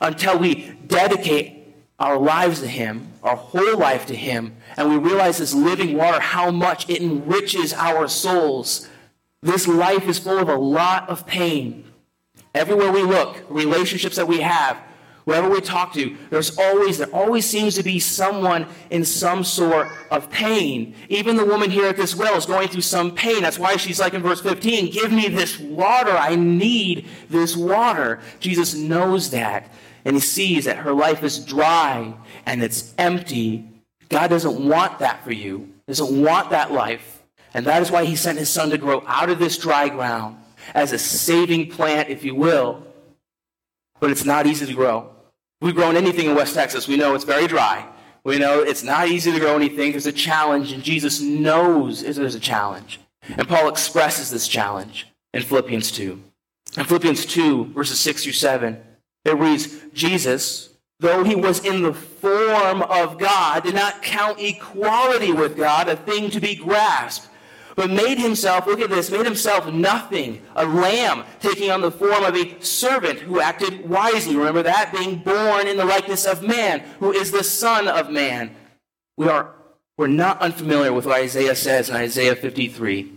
until 0.00 0.38
we 0.38 0.70
dedicate 0.86 1.64
our 1.98 2.18
lives 2.18 2.60
to 2.60 2.66
Him, 2.66 3.08
our 3.22 3.36
whole 3.36 3.78
life 3.78 4.06
to 4.06 4.16
Him, 4.16 4.56
and 4.76 4.88
we 4.88 4.96
realize 4.96 5.38
this 5.38 5.54
living 5.54 5.96
water, 5.96 6.20
how 6.20 6.50
much 6.50 6.88
it 6.88 7.00
enriches 7.00 7.72
our 7.72 8.08
souls. 8.08 8.88
This 9.42 9.68
life 9.68 10.08
is 10.08 10.18
full 10.18 10.38
of 10.38 10.48
a 10.48 10.56
lot 10.56 11.08
of 11.08 11.26
pain. 11.26 11.84
Everywhere 12.54 12.92
we 12.92 13.02
look, 13.02 13.44
relationships 13.48 14.16
that 14.16 14.26
we 14.26 14.40
have, 14.40 14.80
whoever 15.24 15.48
we 15.48 15.60
talk 15.60 15.92
to, 15.94 16.16
there's 16.30 16.56
always, 16.58 16.98
there 16.98 17.14
always 17.14 17.48
seems 17.48 17.74
to 17.74 17.82
be 17.82 17.98
someone 17.98 18.66
in 18.90 19.04
some 19.04 19.44
sort 19.44 19.88
of 20.10 20.30
pain. 20.30 20.94
Even 21.08 21.36
the 21.36 21.44
woman 21.44 21.70
here 21.70 21.86
at 21.86 21.96
this 21.96 22.14
well 22.14 22.36
is 22.36 22.46
going 22.46 22.68
through 22.68 22.82
some 22.82 23.14
pain. 23.14 23.42
That's 23.42 23.58
why 23.58 23.76
she's 23.76 24.00
like 24.00 24.14
in 24.14 24.22
verse 24.22 24.40
15, 24.40 24.92
give 24.92 25.12
me 25.12 25.28
this 25.28 25.58
water. 25.58 26.12
I 26.12 26.36
need 26.36 27.08
this 27.28 27.56
water. 27.56 28.20
Jesus 28.40 28.74
knows 28.74 29.30
that. 29.30 29.70
And 30.04 30.16
he 30.16 30.20
sees 30.20 30.66
that 30.66 30.76
her 30.78 30.92
life 30.92 31.22
is 31.22 31.44
dry 31.44 32.14
and 32.44 32.62
it's 32.62 32.94
empty. 32.98 33.73
God 34.08 34.28
doesn't 34.28 34.68
want 34.68 34.98
that 35.00 35.24
for 35.24 35.32
you. 35.32 35.72
Doesn't 35.86 36.22
want 36.22 36.50
that 36.50 36.72
life. 36.72 37.22
And 37.52 37.66
that 37.66 37.82
is 37.82 37.90
why 37.90 38.04
he 38.04 38.16
sent 38.16 38.38
his 38.38 38.48
son 38.48 38.70
to 38.70 38.78
grow 38.78 39.02
out 39.06 39.30
of 39.30 39.38
this 39.38 39.58
dry 39.58 39.88
ground 39.88 40.38
as 40.74 40.92
a 40.92 40.98
saving 40.98 41.70
plant, 41.70 42.08
if 42.08 42.24
you 42.24 42.34
will. 42.34 42.82
But 44.00 44.10
it's 44.10 44.24
not 44.24 44.46
easy 44.46 44.66
to 44.66 44.74
grow 44.74 45.14
we've 45.64 45.74
grown 45.74 45.96
anything 45.96 46.26
in 46.26 46.36
West 46.36 46.54
Texas, 46.54 46.86
we 46.86 46.96
know 46.96 47.14
it's 47.14 47.24
very 47.24 47.46
dry. 47.46 47.88
We 48.22 48.38
know 48.38 48.60
it's 48.60 48.82
not 48.82 49.08
easy 49.08 49.32
to 49.32 49.40
grow 49.40 49.56
anything. 49.56 49.92
There's 49.92 50.06
a 50.06 50.12
challenge, 50.12 50.72
and 50.72 50.82
Jesus 50.82 51.20
knows 51.20 52.02
there's 52.02 52.34
a 52.34 52.40
challenge. 52.40 53.00
And 53.36 53.48
Paul 53.48 53.68
expresses 53.68 54.30
this 54.30 54.46
challenge 54.46 55.08
in 55.32 55.42
Philippians 55.42 55.90
2. 55.92 56.22
In 56.76 56.84
Philippians 56.84 57.26
2, 57.26 57.72
verses 57.72 57.98
6 58.00 58.24
through 58.24 58.32
7, 58.32 58.82
it 59.24 59.36
reads 59.36 59.78
Jesus, 59.94 60.70
though 61.00 61.24
he 61.24 61.34
was 61.34 61.64
in 61.64 61.82
the 61.82 61.94
form 61.94 62.82
of 62.82 63.18
God, 63.18 63.64
did 63.64 63.74
not 63.74 64.02
count 64.02 64.40
equality 64.40 65.32
with 65.32 65.56
God 65.56 65.88
a 65.88 65.96
thing 65.96 66.30
to 66.30 66.40
be 66.40 66.54
grasped 66.54 67.28
but 67.76 67.90
made 67.90 68.18
himself, 68.18 68.66
look 68.66 68.80
at 68.80 68.90
this, 68.90 69.10
made 69.10 69.24
himself 69.24 69.72
nothing, 69.72 70.40
a 70.54 70.64
lamb, 70.64 71.24
taking 71.40 71.70
on 71.70 71.80
the 71.80 71.90
form 71.90 72.24
of 72.24 72.36
a 72.36 72.60
servant 72.62 73.18
who 73.20 73.40
acted 73.40 73.88
wisely. 73.88 74.36
Remember 74.36 74.62
that? 74.62 74.92
Being 74.92 75.18
born 75.18 75.66
in 75.66 75.76
the 75.76 75.84
likeness 75.84 76.24
of 76.24 76.42
man, 76.42 76.80
who 77.00 77.12
is 77.12 77.30
the 77.30 77.42
Son 77.42 77.88
of 77.88 78.10
Man. 78.10 78.54
We 79.16 79.28
are 79.28 79.54
we're 79.96 80.06
not 80.08 80.40
unfamiliar 80.40 80.92
with 80.92 81.06
what 81.06 81.20
Isaiah 81.20 81.54
says 81.54 81.88
in 81.88 81.94
Isaiah 81.94 82.34
53, 82.34 83.12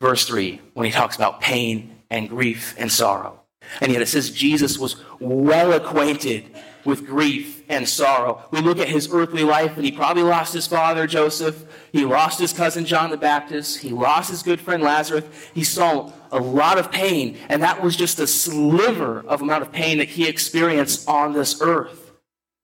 verse 0.00 0.26
3, 0.26 0.60
when 0.74 0.84
he 0.84 0.90
talks 0.90 1.14
about 1.14 1.40
pain 1.40 2.00
and 2.10 2.28
grief 2.28 2.74
and 2.76 2.90
sorrow. 2.90 3.40
And 3.80 3.92
yet 3.92 4.02
it 4.02 4.08
says 4.08 4.32
Jesus 4.32 4.78
was 4.78 4.96
well 5.20 5.72
acquainted 5.72 6.44
with 6.84 7.06
grief 7.06 7.62
and 7.68 7.88
sorrow. 7.88 8.42
We 8.50 8.60
look 8.60 8.78
at 8.78 8.88
his 8.88 9.12
earthly 9.12 9.44
life, 9.44 9.76
and 9.76 9.84
he 9.84 9.92
probably 9.92 10.22
lost 10.22 10.52
his 10.52 10.66
father, 10.66 11.06
Joseph. 11.06 11.64
He 11.92 12.04
lost 12.04 12.38
his 12.40 12.52
cousin, 12.52 12.84
John 12.84 13.10
the 13.10 13.16
Baptist. 13.16 13.78
He 13.78 13.90
lost 13.90 14.30
his 14.30 14.42
good 14.42 14.60
friend, 14.60 14.82
Lazarus. 14.82 15.24
He 15.54 15.64
saw 15.64 16.12
a 16.32 16.38
lot 16.38 16.78
of 16.78 16.90
pain, 16.90 17.36
and 17.48 17.62
that 17.62 17.82
was 17.82 17.96
just 17.96 18.18
a 18.20 18.26
sliver 18.26 19.20
of 19.26 19.42
amount 19.42 19.62
of 19.62 19.72
pain 19.72 19.98
that 19.98 20.08
he 20.08 20.28
experienced 20.28 21.08
on 21.08 21.32
this 21.32 21.60
earth. 21.60 22.12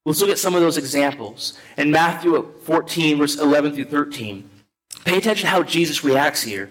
Let's 0.07 0.21
look 0.21 0.31
at 0.31 0.39
some 0.39 0.55
of 0.55 0.61
those 0.61 0.77
examples. 0.77 1.59
In 1.79 1.91
Matthew 1.91 2.53
14, 2.65 3.19
verse 3.19 3.39
11 3.39 3.75
through 3.75 3.87
13, 3.87 4.51
pay 5.05 5.17
attention 5.17 5.47
to 5.47 5.51
how 5.51 5.63
Jesus 5.63 6.05
reacts 6.05 6.43
here. 6.43 6.71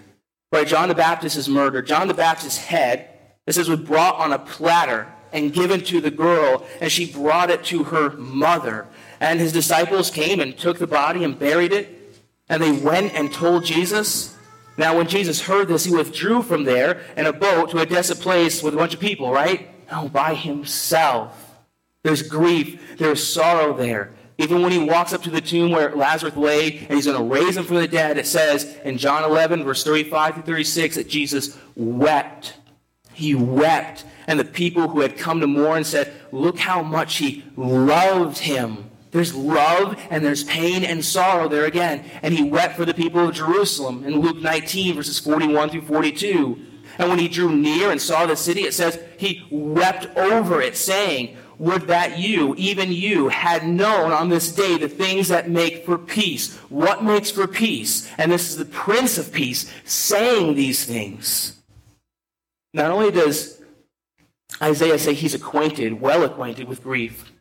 Right, 0.52 0.68
John 0.68 0.88
the 0.88 0.94
Baptist 0.94 1.36
is 1.36 1.48
murdered. 1.48 1.88
John 1.88 2.06
the 2.06 2.14
Baptist's 2.14 2.58
head, 2.58 3.08
it 3.44 3.54
says, 3.54 3.68
was 3.68 3.80
brought 3.80 4.20
on 4.20 4.32
a 4.32 4.38
platter 4.38 5.12
and 5.34 5.52
given 5.52 5.82
to 5.82 6.00
the 6.00 6.10
girl, 6.10 6.64
and 6.80 6.90
she 6.90 7.12
brought 7.12 7.50
it 7.50 7.64
to 7.64 7.84
her 7.84 8.10
mother. 8.16 8.86
And 9.20 9.40
his 9.40 9.52
disciples 9.52 10.10
came 10.10 10.40
and 10.40 10.56
took 10.56 10.78
the 10.78 10.86
body 10.86 11.24
and 11.24 11.38
buried 11.38 11.72
it, 11.72 12.22
and 12.48 12.62
they 12.62 12.72
went 12.72 13.12
and 13.14 13.30
told 13.32 13.64
Jesus. 13.64 14.36
Now, 14.78 14.96
when 14.96 15.08
Jesus 15.08 15.42
heard 15.42 15.68
this, 15.68 15.84
he 15.84 15.94
withdrew 15.94 16.42
from 16.42 16.64
there 16.64 17.02
in 17.16 17.26
a 17.26 17.32
boat 17.32 17.70
to 17.70 17.78
a 17.78 17.86
desolate 17.86 18.20
place 18.20 18.62
with 18.62 18.74
a 18.74 18.76
bunch 18.76 18.94
of 18.94 19.00
people, 19.00 19.30
right? 19.30 19.68
No, 19.90 20.08
by 20.08 20.34
himself. 20.34 21.58
There's 22.02 22.22
grief, 22.22 22.96
there's 22.98 23.26
sorrow 23.26 23.76
there. 23.76 24.12
Even 24.36 24.62
when 24.62 24.72
he 24.72 24.78
walks 24.78 25.12
up 25.12 25.22
to 25.22 25.30
the 25.30 25.40
tomb 25.40 25.70
where 25.70 25.94
Lazarus 25.94 26.36
lay 26.36 26.78
and 26.78 26.94
he's 26.94 27.06
going 27.06 27.16
to 27.16 27.34
raise 27.34 27.56
him 27.56 27.64
from 27.64 27.76
the 27.76 27.86
dead, 27.86 28.18
it 28.18 28.26
says 28.26 28.76
in 28.84 28.98
John 28.98 29.22
11, 29.24 29.62
verse 29.62 29.84
35 29.84 30.36
to 30.36 30.42
36, 30.42 30.96
that 30.96 31.08
Jesus 31.08 31.56
wept. 31.76 32.54
He 33.12 33.34
wept 33.34 34.04
and 34.26 34.38
the 34.38 34.44
people 34.44 34.88
who 34.88 35.00
had 35.00 35.16
come 35.16 35.40
to 35.40 35.46
mourn 35.46 35.84
said, 35.84 36.12
look 36.32 36.58
how 36.58 36.82
much 36.82 37.16
he 37.16 37.44
loved 37.56 38.38
him. 38.38 38.90
There's 39.10 39.34
love 39.34 40.00
and 40.10 40.24
there's 40.24 40.42
pain 40.42 40.82
and 40.82 41.04
sorrow 41.04 41.48
there 41.48 41.66
again. 41.66 42.04
And 42.22 42.34
he 42.34 42.42
wept 42.42 42.76
for 42.76 42.84
the 42.84 42.94
people 42.94 43.28
of 43.28 43.34
Jerusalem 43.34 44.04
in 44.04 44.20
Luke 44.20 44.42
19, 44.42 44.96
verses 44.96 45.20
41 45.20 45.70
through 45.70 45.82
42. 45.82 46.58
And 46.98 47.08
when 47.08 47.18
he 47.18 47.28
drew 47.28 47.54
near 47.54 47.90
and 47.90 48.00
saw 48.00 48.26
the 48.26 48.36
city, 48.36 48.62
it 48.62 48.74
says 48.74 48.98
he 49.16 49.46
wept 49.50 50.06
over 50.16 50.60
it, 50.60 50.76
saying, 50.76 51.36
Would 51.58 51.82
that 51.82 52.18
you, 52.18 52.54
even 52.56 52.92
you, 52.92 53.28
had 53.28 53.66
known 53.66 54.10
on 54.12 54.30
this 54.30 54.52
day 54.52 54.78
the 54.78 54.88
things 54.88 55.28
that 55.28 55.48
make 55.48 55.84
for 55.84 55.98
peace. 55.98 56.56
What 56.68 57.04
makes 57.04 57.30
for 57.30 57.46
peace? 57.46 58.08
And 58.18 58.32
this 58.32 58.50
is 58.50 58.56
the 58.56 58.64
Prince 58.64 59.18
of 59.18 59.32
Peace 59.32 59.70
saying 59.84 60.54
these 60.54 60.84
things. 60.84 61.62
Not 62.72 62.90
only 62.90 63.12
does 63.12 63.60
Isaiah 64.62 64.98
say 64.98 65.14
he's 65.14 65.34
acquainted, 65.34 66.00
well 66.00 66.22
acquainted 66.22 66.68
with 66.68 66.82
grief, 66.82 67.32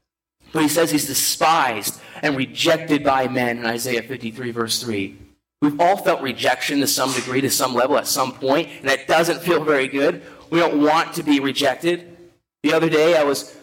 but 0.52 0.62
he 0.62 0.68
says 0.68 0.92
he's 0.92 1.08
despised 1.08 2.00
and 2.22 2.38
rejected 2.38 3.04
by 3.04 3.28
men 3.28 3.58
in 3.58 3.66
Isaiah 3.66 4.04
53, 4.04 4.52
verse 4.52 4.82
3. 4.82 5.18
We've 5.62 5.80
all 5.80 5.98
felt 5.98 6.22
rejection 6.22 6.80
to 6.82 6.88
some 6.88 7.14
degree, 7.14 7.42
to 7.42 7.50
some 7.50 7.74
level, 7.74 7.98
at 7.98 8.08
some 8.08 8.34
point, 8.34 8.70
and 8.80 8.90
that 8.90 9.08
doesn't 9.08 9.42
feel 9.42 9.64
very 9.64 9.88
good. 9.88 10.22
We 10.50 10.60
don't 10.60 10.82
want 10.82 11.14
to 11.14 11.24
be 11.24 11.40
rejected. 11.40 12.18
The 12.64 12.74
other 12.74 12.90
day, 12.90 13.18
I 13.18 13.24
was, 13.24 13.56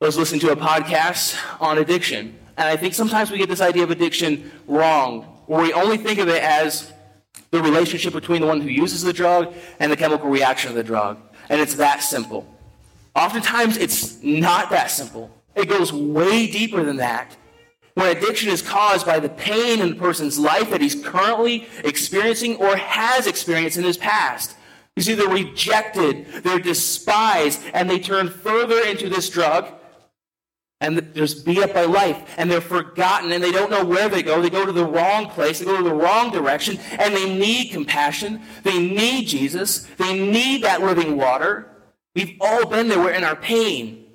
I 0.00 0.06
was 0.06 0.16
listening 0.16 0.40
to 0.42 0.52
a 0.52 0.56
podcast 0.56 1.36
on 1.60 1.78
addiction, 1.78 2.38
and 2.56 2.68
I 2.68 2.76
think 2.76 2.94
sometimes 2.94 3.30
we 3.30 3.38
get 3.38 3.48
this 3.48 3.60
idea 3.60 3.82
of 3.82 3.90
addiction 3.90 4.50
wrong, 4.66 5.22
where 5.46 5.62
we 5.62 5.72
only 5.72 5.96
think 5.96 6.18
of 6.18 6.28
it 6.28 6.42
as 6.42 6.92
the 7.50 7.60
relationship 7.62 8.12
between 8.12 8.40
the 8.40 8.46
one 8.46 8.60
who 8.60 8.68
uses 8.68 9.02
the 9.02 9.12
drug 9.12 9.52
and 9.78 9.90
the 9.90 9.96
chemical 9.96 10.28
reaction 10.28 10.70
of 10.70 10.76
the 10.76 10.84
drug. 10.84 11.18
And 11.48 11.60
it's 11.60 11.74
that 11.74 12.02
simple. 12.02 12.46
Oftentimes, 13.14 13.76
it's 13.76 14.22
not 14.22 14.70
that 14.70 14.90
simple. 14.90 15.30
It 15.54 15.68
goes 15.68 15.92
way 15.92 16.46
deeper 16.46 16.82
than 16.82 16.96
that. 16.96 17.36
When 17.94 18.16
addiction 18.16 18.48
is 18.48 18.62
caused 18.62 19.04
by 19.04 19.20
the 19.20 19.28
pain 19.28 19.80
in 19.80 19.90
the 19.90 19.96
person's 19.96 20.38
life 20.38 20.70
that 20.70 20.80
he's 20.80 20.94
currently 20.94 21.66
experiencing 21.84 22.56
or 22.56 22.76
has 22.76 23.26
experienced 23.26 23.76
in 23.76 23.84
his 23.84 23.98
past. 23.98 24.56
You 24.96 25.02
see, 25.02 25.14
they're 25.14 25.28
rejected, 25.28 26.26
they're 26.42 26.58
despised, 26.58 27.62
and 27.74 27.88
they 27.88 27.98
turn 27.98 28.28
further 28.30 28.80
into 28.80 29.08
this 29.08 29.28
drug 29.28 29.68
and 30.82 30.98
they're 30.98 31.26
beat 31.44 31.58
up 31.58 31.72
by 31.72 31.84
life 31.84 32.34
and 32.36 32.50
they're 32.50 32.60
forgotten 32.60 33.30
and 33.30 33.42
they 33.42 33.52
don't 33.52 33.70
know 33.70 33.84
where 33.84 34.08
they 34.08 34.22
go. 34.22 34.42
They 34.42 34.50
go 34.50 34.66
to 34.66 34.72
the 34.72 34.84
wrong 34.84 35.26
place, 35.26 35.60
they 35.60 35.64
go 35.64 35.76
to 35.76 35.82
the 35.82 35.94
wrong 35.94 36.30
direction, 36.30 36.78
and 36.98 37.14
they 37.14 37.32
need 37.32 37.70
compassion. 37.70 38.42
They 38.64 38.78
need 38.78 39.28
Jesus. 39.28 39.86
They 39.96 40.18
need 40.18 40.64
that 40.64 40.82
living 40.82 41.16
water. 41.16 41.71
We've 42.14 42.36
all 42.40 42.66
been 42.66 42.88
there. 42.88 42.98
We're 42.98 43.12
in 43.12 43.24
our 43.24 43.36
pain. 43.36 44.06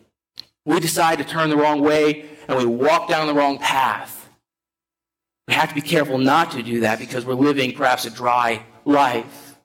We 0.66 0.80
decide 0.80 1.18
to 1.20 1.24
turn 1.24 1.50
the 1.50 1.58
wrong 1.58 1.82
way 1.82 2.30
and 2.48 2.58
we 2.58 2.66
walk 2.66 3.10
down 3.10 3.28
the 3.28 3.34
wrong 3.34 3.58
path. 3.58 4.30
We 5.48 5.54
have 5.54 5.70
to 5.70 5.76
be 5.76 5.82
careful 5.82 6.18
not 6.18 6.52
to 6.52 6.62
do 6.62 6.82
that 6.82 7.00
because 7.00 7.26
we're 7.26 7.36
living 7.36 7.74
perhaps 7.74 8.06
a 8.06 8.10
dry 8.10 8.64
life. 8.84 9.58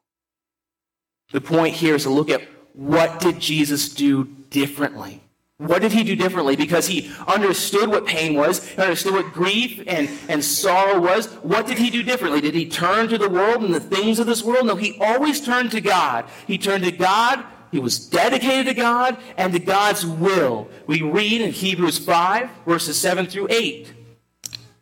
The 1.33 1.41
point 1.41 1.75
here 1.75 1.97
is 1.97 2.05
to 2.05 2.11
look 2.11 2.31
at 2.31 2.43
what 2.75 3.21
did 3.21 3.41
Jesus 3.41 3.89
do 3.89 4.25
differently? 4.51 5.23
What 5.59 5.83
did 5.83 5.93
he 5.93 6.03
do 6.03 6.17
differently? 6.17 6.57
Because 6.57 6.87
he 6.87 7.13
understood 7.27 7.89
what 7.89 8.07
pain 8.07 8.35
was, 8.35 8.67
he 8.67 8.83
understood 8.83 9.15
what 9.15 9.33
grief 9.33 9.83
and, 9.87 10.09
and 10.29 10.45
sorrow 10.45 11.01
was. 11.01 11.27
What 11.43 11.67
did 11.67 11.79
he 11.79 11.91
do 11.91 12.03
differently? 12.03 12.41
Did 12.41 12.55
he 12.55 12.67
turn 12.69 13.09
to 13.09 13.19
the 13.19 13.29
world 13.29 13.63
and 13.63 13.75
the 13.75 13.81
things 13.81 14.19
of 14.19 14.27
this 14.27 14.43
world? 14.43 14.67
No, 14.67 14.77
he 14.77 14.99
always 15.01 15.41
turned 15.41 15.71
to 15.73 15.81
God. 15.81 16.27
He 16.47 16.59
turned 16.59 16.85
to 16.85 16.93
God 16.93 17.45
he 17.73 17.81
was 17.81 17.99
dedicated 17.99 18.67
to 18.67 18.75
God 18.75 19.17
and 19.39 19.53
to 19.55 19.59
God's 19.59 20.05
will. 20.05 20.69
We 20.87 21.01
read 21.01 21.41
in 21.41 21.51
Hebrews 21.51 21.99
5, 21.99 22.51
verses 22.67 23.01
7 23.01 23.27
through 23.27 23.49
8. 23.51 23.93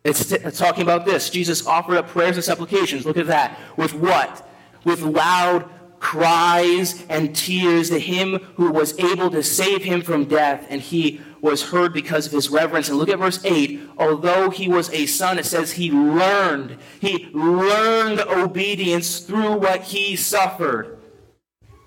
It's, 0.03 0.31
it's 0.31 0.59
talking 0.59 0.83
about 0.83 1.05
this. 1.05 1.29
Jesus 1.29 1.65
offered 1.65 1.97
up 1.97 2.09
prayers 2.09 2.35
and 2.35 2.43
supplications. 2.43 3.05
Look 3.05 3.17
at 3.17 3.27
that. 3.27 3.57
With 3.77 3.93
what? 3.93 4.47
With 4.83 5.01
loud 5.01 5.69
cries 5.99 7.05
and 7.07 7.33
tears 7.33 7.89
to 7.91 7.99
him 7.99 8.39
who 8.55 8.71
was 8.71 8.97
able 8.99 9.29
to 9.29 9.41
save 9.41 9.83
him 9.83 10.01
from 10.01 10.25
death, 10.25 10.65
and 10.69 10.81
he 10.81 11.21
was 11.39 11.63
heard 11.63 11.93
because 11.93 12.25
of 12.25 12.33
his 12.33 12.49
reverence. 12.49 12.89
And 12.89 12.97
look 12.97 13.09
at 13.09 13.19
verse 13.19 13.39
8. 13.45 13.89
Although 13.97 14.49
he 14.49 14.67
was 14.67 14.89
a 14.91 15.05
son, 15.05 15.39
it 15.39 15.45
says 15.45 15.71
he 15.71 15.91
learned. 15.91 16.77
He 16.99 17.29
learned 17.33 18.19
obedience 18.19 19.19
through 19.19 19.57
what 19.59 19.83
he 19.83 20.17
suffered. 20.17 21.00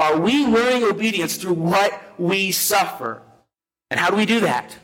Are 0.05 0.21
we 0.21 0.45
learning 0.45 0.85
obedience 0.85 1.39
through 1.39 1.55
what 1.55 1.99
we 2.19 2.53
suffer? 2.53 3.23
And 3.91 3.99
how 3.99 4.11
do 4.11 4.17
we 4.17 4.27
do 4.27 4.41
that? 4.41 4.77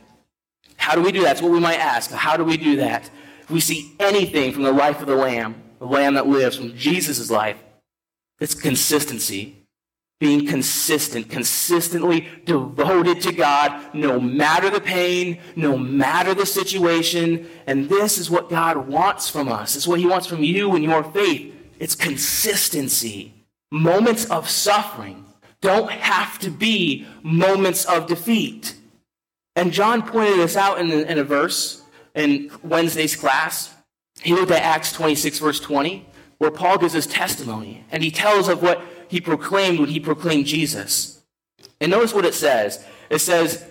How 0.77 0.95
do 0.95 1.03
we 1.03 1.13
do 1.13 1.21
that? 1.21 1.27
That's 1.27 1.43
what 1.43 1.53
we 1.53 1.61
might 1.61 1.79
ask. 1.79 2.11
How 2.11 2.39
do 2.39 2.45
we 2.45 2.57
do 2.57 2.77
that? 2.77 3.11
If 3.43 3.51
we 3.51 3.61
see 3.61 3.95
anything 4.01 4.51
from 4.53 4.63
the 4.63 4.73
life 4.73 5.03
of 5.03 5.07
the 5.07 5.17
Lamb, 5.17 5.63
the 5.79 5.85
Lamb 5.85 6.15
that 6.15 6.27
lives, 6.27 6.57
from 6.57 6.75
Jesus' 6.75 7.31
life, 7.31 7.59
it's 8.41 8.55
consistency. 8.55 9.57
Being 10.21 10.47
consistent, 10.47 11.29
consistently 11.29 12.27
devoted 12.47 13.21
to 13.21 13.33
God, 13.33 13.95
no 13.95 14.19
matter 14.19 14.71
the 14.71 14.81
pain, 14.81 15.39
no 15.55 15.77
matter 15.77 16.33
the 16.33 16.47
situation. 16.47 17.47
And 17.67 17.91
this 17.91 18.17
is 18.17 18.31
what 18.31 18.49
God 18.49 18.89
wants 18.89 19.29
from 19.29 19.49
us. 19.49 19.77
It's 19.77 19.87
what 19.87 20.01
He 20.01 20.07
wants 20.07 20.27
from 20.27 20.43
you 20.43 20.75
and 20.77 20.83
your 20.83 21.05
faith. 21.05 21.55
It's 21.79 21.95
consistency. 21.95 23.40
Moments 23.71 24.25
of 24.27 24.49
suffering 24.49 25.27
don't 25.61 25.91
have 25.91 26.39
to 26.41 26.51
be 26.51 27.07
moments 27.23 27.85
of 27.85 28.07
defeat. 28.07 28.75
And 29.57 29.73
John 29.73 30.03
pointed 30.03 30.39
this 30.39 30.57
out 30.57 30.81
in, 30.81 30.91
in 30.91 31.19
a 31.19 31.25
verse 31.25 31.83
in 32.15 32.51
Wednesday's 32.63 33.17
class. 33.17 33.75
He 34.23 34.35
looked 34.35 34.51
at 34.51 34.63
Acts 34.63 34.93
26, 34.93 35.39
verse 35.39 35.61
20, 35.61 36.07
where 36.39 36.51
Paul 36.51 36.79
gives 36.79 36.95
his 36.95 37.07
testimony, 37.07 37.85
and 37.91 38.03
he 38.03 38.11
tells 38.11 38.49
of 38.49 38.63
what 38.63 38.83
he 39.09 39.21
proclaimed 39.21 39.79
when 39.79 39.89
he 39.89 40.01
proclaimed 40.01 40.47
Jesus. 40.47 41.23
And 41.81 41.91
notice 41.91 42.15
what 42.15 42.25
it 42.25 42.35
says. 42.35 42.85
It 43.09 43.19
says, 43.19 43.65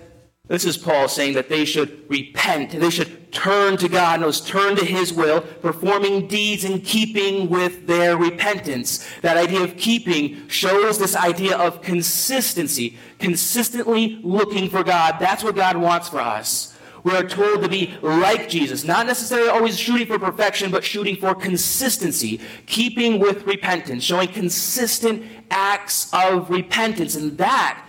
this 0.50 0.66
is 0.66 0.78
Paul 0.78 1.08
saying 1.08 1.36
that 1.36 1.48
they 1.48 1.64
should 1.64 2.10
repent, 2.10 2.72
they 2.72 2.90
should 2.90 3.32
turn 3.32 3.78
to 3.78 3.88
God, 3.88 4.22
knows 4.22 4.42
turn 4.42 4.76
to 4.78 4.84
His 4.84 5.14
will, 5.14 5.42
performing 5.42 6.28
deeds 6.28 6.64
in 6.64 6.82
keeping 6.82 7.50
with 7.50 7.86
their 7.86 8.18
repentance. 8.18 9.08
That 9.22 9.38
idea 9.38 9.62
of 9.62 9.78
keeping 9.78 10.48
shows 10.50 10.98
this 10.98 11.16
idea 11.16 11.56
of 11.56 11.84
consistency, 11.84 12.98
consistently 13.20 14.20
looking 14.24 14.72
for 14.72 14.84
God. 14.84 15.18
That's 15.20 15.44
what 15.44 15.56
God 15.56 15.78
wants 15.78 16.10
for 16.10 16.20
us. 16.20 16.76
We 17.04 17.16
are 17.16 17.24
told 17.24 17.62
to 17.62 17.70
be 17.70 17.94
like 18.02 18.50
Jesus, 18.50 18.84
not 18.84 19.06
necessarily 19.06 19.50
always 19.50 19.78
shooting 19.78 20.08
for 20.08 20.18
perfection, 20.18 20.72
but 20.72 20.84
shooting 20.84 21.16
for 21.16 21.36
consistency, 21.36 22.42
keeping 22.66 23.20
with 23.20 23.46
repentance, 23.46 24.04
showing 24.04 24.30
consistent 24.30 25.24
acts 25.52 26.10
of 26.12 26.50
repentance. 26.50 27.16
And 27.16 27.38
that 27.38 27.86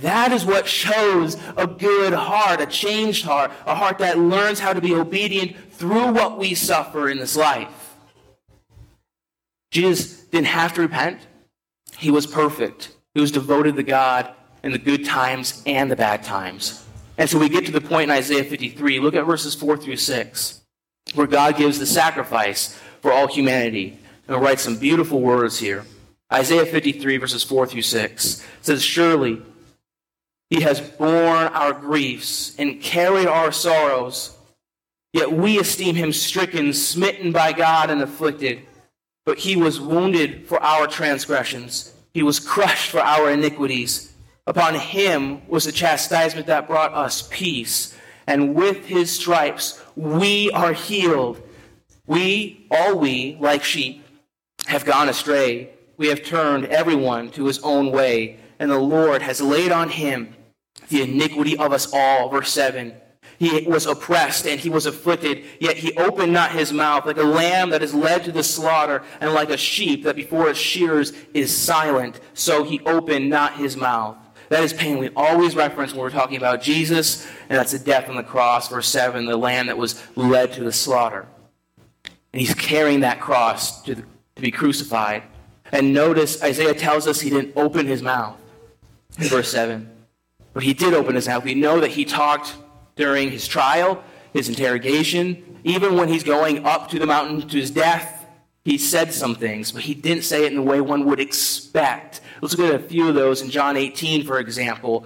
that 0.00 0.32
is 0.32 0.44
what 0.44 0.66
shows 0.66 1.36
a 1.56 1.66
good 1.66 2.12
heart, 2.12 2.60
a 2.60 2.66
changed 2.66 3.24
heart, 3.24 3.52
a 3.66 3.74
heart 3.74 3.98
that 3.98 4.18
learns 4.18 4.58
how 4.58 4.72
to 4.72 4.80
be 4.80 4.94
obedient 4.94 5.56
through 5.72 6.12
what 6.12 6.38
we 6.38 6.54
suffer 6.54 7.08
in 7.08 7.18
this 7.18 7.36
life. 7.36 7.96
Jesus 9.70 10.22
didn't 10.24 10.48
have 10.48 10.72
to 10.74 10.80
repent. 10.80 11.20
He 11.96 12.10
was 12.10 12.26
perfect. 12.26 12.90
He 13.14 13.20
was 13.20 13.30
devoted 13.30 13.76
to 13.76 13.82
God 13.82 14.32
in 14.64 14.72
the 14.72 14.78
good 14.78 15.04
times 15.04 15.62
and 15.66 15.90
the 15.90 15.96
bad 15.96 16.24
times. 16.24 16.84
And 17.16 17.30
so 17.30 17.38
we 17.38 17.48
get 17.48 17.66
to 17.66 17.72
the 17.72 17.80
point 17.80 18.10
in 18.10 18.16
Isaiah 18.16 18.42
53. 18.42 18.98
Look 18.98 19.14
at 19.14 19.24
verses 19.24 19.54
4 19.54 19.76
through 19.76 19.96
6, 19.96 20.60
where 21.14 21.28
God 21.28 21.56
gives 21.56 21.78
the 21.78 21.86
sacrifice 21.86 22.78
for 23.00 23.12
all 23.12 23.28
humanity. 23.28 23.98
And 24.26 24.40
we'll 24.40 24.56
some 24.56 24.76
beautiful 24.76 25.20
words 25.20 25.58
here. 25.58 25.84
Isaiah 26.32 26.66
53, 26.66 27.18
verses 27.18 27.44
4 27.44 27.66
through 27.68 27.82
6 27.82 28.44
says, 28.62 28.82
Surely 28.82 29.40
he 30.50 30.60
has 30.62 30.80
borne 30.80 31.48
our 31.48 31.72
griefs 31.72 32.54
and 32.58 32.80
carried 32.80 33.26
our 33.26 33.50
sorrows. 33.52 34.36
Yet 35.12 35.32
we 35.32 35.58
esteem 35.58 35.94
him 35.94 36.12
stricken, 36.12 36.72
smitten 36.72 37.32
by 37.32 37.52
God, 37.52 37.90
and 37.90 38.02
afflicted. 38.02 38.62
But 39.24 39.38
he 39.38 39.56
was 39.56 39.80
wounded 39.80 40.46
for 40.46 40.62
our 40.62 40.86
transgressions, 40.86 41.94
he 42.12 42.22
was 42.22 42.38
crushed 42.38 42.90
for 42.90 43.00
our 43.00 43.30
iniquities. 43.30 44.12
Upon 44.46 44.74
him 44.74 45.46
was 45.48 45.64
the 45.64 45.72
chastisement 45.72 46.46
that 46.48 46.66
brought 46.66 46.92
us 46.92 47.26
peace, 47.30 47.94
and 48.26 48.54
with 48.54 48.84
his 48.84 49.10
stripes 49.10 49.82
we 49.96 50.50
are 50.50 50.74
healed. 50.74 51.42
We, 52.06 52.66
all 52.70 52.98
we, 52.98 53.38
like 53.40 53.64
sheep, 53.64 54.04
have 54.66 54.84
gone 54.84 55.08
astray. 55.08 55.70
We 55.96 56.08
have 56.08 56.22
turned 56.22 56.66
everyone 56.66 57.30
to 57.30 57.46
his 57.46 57.58
own 57.60 57.90
way 57.90 58.38
and 58.58 58.70
the 58.70 58.78
Lord 58.78 59.22
has 59.22 59.40
laid 59.40 59.72
on 59.72 59.90
him 59.90 60.34
the 60.88 61.02
iniquity 61.02 61.56
of 61.56 61.72
us 61.72 61.92
all. 61.92 62.28
Verse 62.28 62.50
7. 62.50 62.94
He 63.38 63.66
was 63.66 63.86
oppressed 63.86 64.46
and 64.46 64.60
he 64.60 64.70
was 64.70 64.86
afflicted, 64.86 65.44
yet 65.58 65.76
he 65.76 65.92
opened 65.96 66.32
not 66.32 66.52
his 66.52 66.72
mouth, 66.72 67.04
like 67.04 67.16
a 67.16 67.22
lamb 67.22 67.70
that 67.70 67.82
is 67.82 67.92
led 67.92 68.24
to 68.24 68.32
the 68.32 68.44
slaughter, 68.44 69.02
and 69.20 69.32
like 69.32 69.50
a 69.50 69.56
sheep 69.56 70.04
that 70.04 70.16
before 70.16 70.48
its 70.48 70.58
shears 70.58 71.12
is 71.32 71.54
silent, 71.54 72.20
so 72.34 72.62
he 72.62 72.80
opened 72.80 73.28
not 73.28 73.56
his 73.56 73.76
mouth. 73.76 74.16
That 74.50 74.62
is 74.62 74.72
pain 74.72 74.98
we 74.98 75.10
always 75.16 75.56
reference 75.56 75.92
when 75.92 76.00
we're 76.00 76.10
talking 76.10 76.36
about 76.36 76.62
Jesus, 76.62 77.26
and 77.48 77.58
that's 77.58 77.72
the 77.72 77.78
death 77.78 78.08
on 78.08 78.16
the 78.16 78.22
cross, 78.22 78.68
verse 78.68 78.88
7, 78.88 79.26
the 79.26 79.36
lamb 79.36 79.66
that 79.66 79.78
was 79.78 80.00
led 80.16 80.52
to 80.52 80.62
the 80.62 80.72
slaughter. 80.72 81.26
And 82.32 82.40
he's 82.40 82.54
carrying 82.54 83.00
that 83.00 83.20
cross 83.20 83.82
to, 83.82 83.96
the, 83.96 84.02
to 84.36 84.42
be 84.42 84.50
crucified. 84.50 85.24
And 85.72 85.92
notice 85.92 86.42
Isaiah 86.42 86.74
tells 86.74 87.08
us 87.08 87.20
he 87.20 87.30
didn't 87.30 87.54
open 87.56 87.86
his 87.86 88.02
mouth 88.02 88.38
verse 89.16 89.50
7. 89.50 89.90
But 90.52 90.62
he 90.62 90.74
did 90.74 90.94
open 90.94 91.14
his 91.14 91.26
mouth. 91.26 91.44
We 91.44 91.54
know 91.54 91.80
that 91.80 91.90
he 91.90 92.04
talked 92.04 92.54
during 92.96 93.30
his 93.30 93.46
trial, 93.46 94.02
his 94.32 94.48
interrogation, 94.48 95.60
even 95.64 95.96
when 95.96 96.08
he's 96.08 96.22
going 96.22 96.64
up 96.64 96.88
to 96.90 96.98
the 96.98 97.06
mountain 97.06 97.48
to 97.48 97.56
his 97.58 97.70
death. 97.70 98.26
He 98.64 98.78
said 98.78 99.12
some 99.12 99.34
things, 99.34 99.72
but 99.72 99.82
he 99.82 99.94
didn't 99.94 100.24
say 100.24 100.44
it 100.46 100.52
in 100.52 100.56
the 100.56 100.62
way 100.62 100.80
one 100.80 101.04
would 101.04 101.20
expect. 101.20 102.22
Let's 102.40 102.56
look 102.56 102.72
at 102.72 102.80
a 102.80 102.84
few 102.84 103.08
of 103.08 103.14
those 103.14 103.42
in 103.42 103.50
John 103.50 103.76
18, 103.76 104.24
for 104.24 104.38
example. 104.38 105.04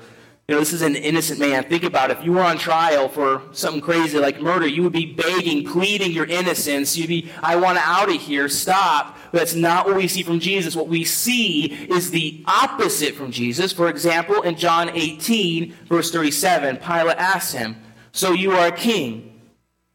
You 0.49 0.55
know, 0.55 0.61
this 0.61 0.73
is 0.73 0.81
an 0.81 0.97
innocent 0.97 1.39
man. 1.39 1.65
Think 1.65 1.83
about 1.83 2.11
it. 2.11 2.17
If 2.17 2.25
you 2.25 2.33
were 2.33 2.43
on 2.43 2.57
trial 2.57 3.11
for 3.11 3.43
something 3.53 3.83
crazy 3.83 4.19
like 4.19 4.41
murder, 4.41 4.67
you 4.67 4.83
would 4.83 4.95
be 4.95 5.13
begging, 5.13 5.67
pleading 5.67 6.11
your 6.11 6.25
innocence. 6.25 6.97
You'd 6.97 7.09
be, 7.09 7.31
I 7.43 7.57
want 7.57 7.77
out 7.77 8.09
of 8.09 8.19
here, 8.19 8.49
stop. 8.49 9.19
But 9.31 9.41
that's 9.41 9.55
not 9.55 9.85
what 9.85 9.97
we 9.97 10.09
see 10.09 10.23
from 10.23 10.41
Jesus. 10.41 10.75
What 10.75 10.89
we 10.89 11.05
see 11.05 11.67
is 11.67 12.11
the 12.11 12.43
opposite 12.47 13.15
from 13.15 13.31
Jesus. 13.31 13.75
For 13.75 13.91
example, 13.91 14.41
in 14.41 14.57
John 14.57 14.89
18, 14.89 15.75
verse 15.87 16.11
37, 16.11 16.79
Pilate 16.79 17.19
asks 17.19 17.53
him, 17.53 17.77
So 18.13 18.33
you 18.33 18.53
are 18.53 18.69
a 18.69 18.73
king? 18.73 19.43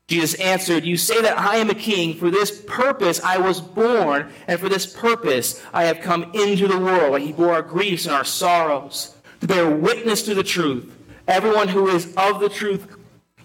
Jesus 0.07 0.39
answered, 0.39 0.85
You 0.85 0.97
say 0.97 1.19
that 1.23 1.39
I 1.39 1.55
am 1.55 1.71
a 1.71 1.75
king. 1.75 2.13
For 2.13 2.29
this 2.29 2.63
purpose 2.67 3.19
I 3.23 3.39
was 3.39 3.59
born, 3.59 4.31
and 4.45 4.59
for 4.59 4.69
this 4.69 4.85
purpose 4.85 5.63
I 5.73 5.85
have 5.85 6.01
come 6.01 6.29
into 6.35 6.67
the 6.67 6.77
world. 6.77 7.15
And 7.15 7.23
he 7.23 7.33
bore 7.33 7.55
our 7.55 7.63
griefs 7.63 8.05
and 8.05 8.13
our 8.13 8.23
sorrows 8.23 9.15
bear 9.47 9.69
witness 9.69 10.23
to 10.23 10.33
the 10.33 10.43
truth. 10.43 10.95
Everyone 11.27 11.67
who 11.67 11.87
is 11.87 12.13
of 12.15 12.39
the 12.39 12.49
truth 12.49 12.95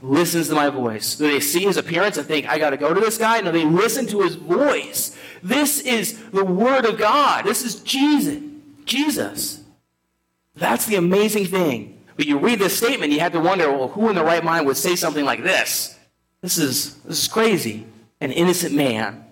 listens 0.03 0.49
to 0.49 0.55
my 0.55 0.71
voice. 0.71 1.17
Do 1.17 1.31
they 1.31 1.41
see 1.41 1.65
his 1.65 1.77
appearance 1.77 2.17
and 2.17 2.27
think, 2.27 2.49
I 2.49 2.59
got 2.59 2.71
to 2.71 2.77
go 2.77 2.95
to 2.95 3.01
this 3.01 3.19
guy? 3.19 3.41
No, 3.41 3.53
they 3.53 3.65
listen 3.65 4.07
to 4.09 4.23
his 4.23 4.37
voice. 4.37 5.17
This 5.43 5.81
is 5.81 6.19
the 6.31 6.45
Word 6.45 6.85
of 6.85 6.99
God. 6.99 7.45
This 7.45 7.65
is 7.65 7.77
Jesus. 7.77 8.43
Jesus. 8.85 9.63
That's 10.55 10.87
the 10.87 10.97
amazing 10.97 11.47
thing. 11.47 12.01
But 12.17 12.27
you 12.27 12.39
read 12.39 12.59
this 12.59 12.77
statement, 12.77 13.13
you 13.13 13.21
have 13.21 13.33
to 13.33 13.41
wonder, 13.41 13.71
well, 13.71 13.89
who 13.89 14.09
in 14.09 14.17
the 14.17 14.25
right 14.25 14.43
mind 14.43 14.67
would 14.67 14.77
say 14.77 14.97
something 14.97 15.25
like 15.25 15.43
this? 15.43 15.97
This 16.41 16.59
is, 16.59 16.95
this 17.03 17.23
is 17.23 17.29
crazy. 17.29 17.87
An 18.21 18.33
innocent 18.33 18.75
man, 18.75 19.25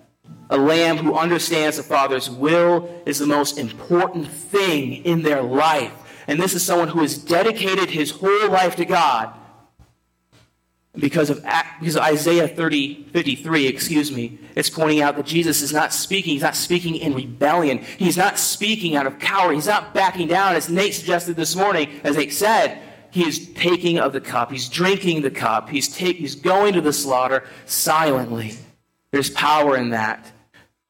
a 0.51 0.57
lamb 0.57 0.99
who 0.99 1.15
understands 1.15 1.77
the 1.77 1.83
Father's 1.83 2.31
will 2.31 3.03
is 3.05 3.19
the 3.19 3.27
most 3.27 3.59
important 3.59 4.29
thing 4.29 5.05
in 5.05 5.23
their 5.23 5.43
life. 5.43 5.93
And 6.27 6.41
this 6.41 6.55
is 6.55 6.65
someone 6.65 6.89
who 6.89 7.01
has 7.01 7.17
dedicated 7.19 7.91
his 7.91 8.11
whole 8.11 8.51
life 8.51 8.77
to 8.77 8.85
God. 8.85 9.33
Because 10.95 11.29
of, 11.29 11.45
because 11.79 11.97
of 11.97 12.03
Isaiah 12.03 12.49
30, 12.49 13.05
53, 13.13 13.67
excuse 13.67 14.11
me, 14.11 14.39
it's 14.55 14.71
pointing 14.71 15.03
out 15.03 15.17
that 15.17 15.27
Jesus 15.27 15.61
is 15.61 15.71
not 15.71 15.93
speaking. 15.93 16.33
He's 16.33 16.43
not 16.43 16.57
speaking 16.57 16.97
in 16.97 17.15
rebellion. 17.15 17.85
He's 17.99 18.17
not 18.17 18.39
speaking 18.39 18.97
out 18.97 19.07
of 19.07 19.19
cowardice. 19.19 19.65
He's 19.65 19.67
not 19.67 19.93
backing 19.93 20.27
down, 20.27 20.55
as 20.55 20.71
Nate 20.71 20.95
suggested 20.95 21.37
this 21.37 21.55
morning, 21.55 22.01
as 22.03 22.17
Nate 22.17 22.33
said. 22.33 22.83
He 23.11 23.27
is 23.27 23.53
taking 23.53 23.99
of 23.99 24.13
the 24.15 24.21
cup. 24.21 24.51
He's 24.51 24.69
drinking 24.69 25.23
the 25.23 25.31
cup. 25.31 25.69
He's, 25.69 25.89
take, 25.89 26.17
he's 26.17 26.35
going 26.35 26.73
to 26.75 26.81
the 26.81 26.93
slaughter 26.93 27.45
silently. 27.67 28.55
There's 29.11 29.31
power 29.31 29.77
in 29.77 29.91
that. 29.91 30.33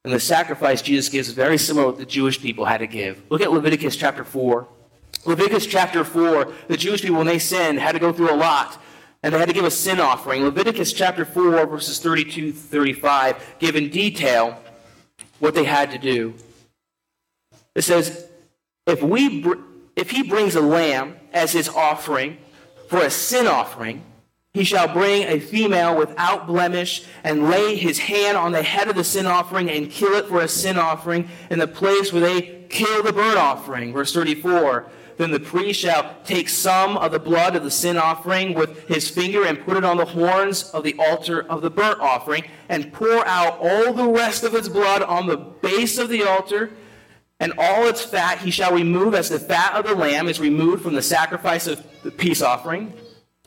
And 0.03 0.13
the 0.13 0.19
sacrifice 0.21 0.81
Jesus 0.81 1.09
gives 1.09 1.27
is 1.27 1.33
very 1.33 1.57
similar 1.57 1.85
to 1.85 1.89
what 1.91 1.97
the 1.99 2.05
Jewish 2.05 2.41
people 2.41 2.63
had 2.63 2.77
to 2.77 2.87
give. 2.87 3.21
Look 3.29 3.41
at 3.41 3.51
Leviticus 3.51 3.97
chapter 3.97 4.23
4. 4.23 4.67
Leviticus 5.25 5.65
chapter 5.65 6.03
4, 6.03 6.53
the 6.67 6.77
Jewish 6.77 7.01
people, 7.01 7.17
when 7.17 7.27
they 7.27 7.39
sinned, 7.39 7.79
had 7.79 7.91
to 7.93 7.99
go 7.99 8.13
through 8.13 8.31
a 8.31 8.35
lot. 8.35 8.81
And 9.23 9.33
they 9.33 9.39
had 9.39 9.49
to 9.49 9.53
give 9.53 9.65
a 9.65 9.71
sin 9.71 9.99
offering. 9.99 10.43
Leviticus 10.43 10.93
chapter 10.93 11.25
4, 11.25 11.65
verses 11.65 11.99
32 11.99 12.53
35, 12.53 13.55
give 13.59 13.75
in 13.75 13.89
detail 13.89 14.61
what 15.39 15.53
they 15.53 15.63
had 15.63 15.91
to 15.91 15.97
do. 15.97 16.33
It 17.75 17.81
says, 17.81 18.27
if, 18.85 19.01
we 19.01 19.41
br- 19.41 19.61
if 19.95 20.11
he 20.11 20.23
brings 20.23 20.55
a 20.55 20.61
lamb 20.61 21.17
as 21.33 21.51
his 21.51 21.67
offering 21.67 22.37
for 22.87 22.99
a 22.99 23.09
sin 23.09 23.47
offering, 23.47 24.03
he 24.53 24.63
shall 24.63 24.91
bring 24.91 25.23
a 25.23 25.39
female 25.39 25.95
without 25.95 26.47
blemish 26.47 27.03
and 27.23 27.49
lay 27.49 27.75
his 27.75 27.99
hand 27.99 28.37
on 28.37 28.51
the 28.51 28.63
head 28.63 28.87
of 28.87 28.95
the 28.95 29.03
sin 29.03 29.27
offering 29.27 29.69
and 29.69 29.91
kill 29.91 30.13
it 30.13 30.25
for 30.25 30.41
a 30.41 30.47
sin 30.47 30.77
offering 30.77 31.29
in 31.51 31.59
the 31.59 31.67
place 31.67 32.11
where 32.11 32.21
they 32.21 32.56
kill 32.69 33.03
the 33.03 33.13
burnt 33.13 33.37
offering. 33.37 33.93
Verse 33.93 34.13
34. 34.13 34.89
Then 35.17 35.31
the 35.31 35.39
priest 35.39 35.79
shall 35.79 36.15
take 36.23 36.47
some 36.47 36.95
of 36.95 37.11
the 37.11 37.19
blood 37.19 37.55
of 37.55 37.63
the 37.63 37.71
sin 37.71 37.97
offering 37.97 38.53
with 38.53 38.87
his 38.87 39.09
finger 39.09 39.45
and 39.45 39.59
put 39.59 39.75
it 39.75 39.83
on 39.83 39.97
the 39.97 40.05
horns 40.05 40.69
of 40.71 40.83
the 40.83 40.95
altar 40.99 41.41
of 41.41 41.61
the 41.61 41.71
burnt 41.71 41.99
offering 41.99 42.43
and 42.69 42.93
pour 42.93 43.25
out 43.27 43.57
all 43.59 43.93
the 43.93 44.07
rest 44.07 44.43
of 44.43 44.53
its 44.53 44.69
blood 44.69 45.01
on 45.01 45.25
the 45.25 45.37
base 45.37 45.97
of 45.97 46.09
the 46.09 46.23
altar. 46.23 46.69
And 47.39 47.53
all 47.57 47.87
its 47.87 48.03
fat 48.03 48.39
he 48.39 48.51
shall 48.51 48.73
remove 48.73 49.15
as 49.15 49.29
the 49.29 49.39
fat 49.39 49.73
of 49.75 49.85
the 49.85 49.95
lamb 49.95 50.27
is 50.27 50.39
removed 50.39 50.83
from 50.83 50.93
the 50.93 51.01
sacrifice 51.01 51.67
of 51.67 51.83
the 52.03 52.11
peace 52.11 52.41
offering. 52.41 52.93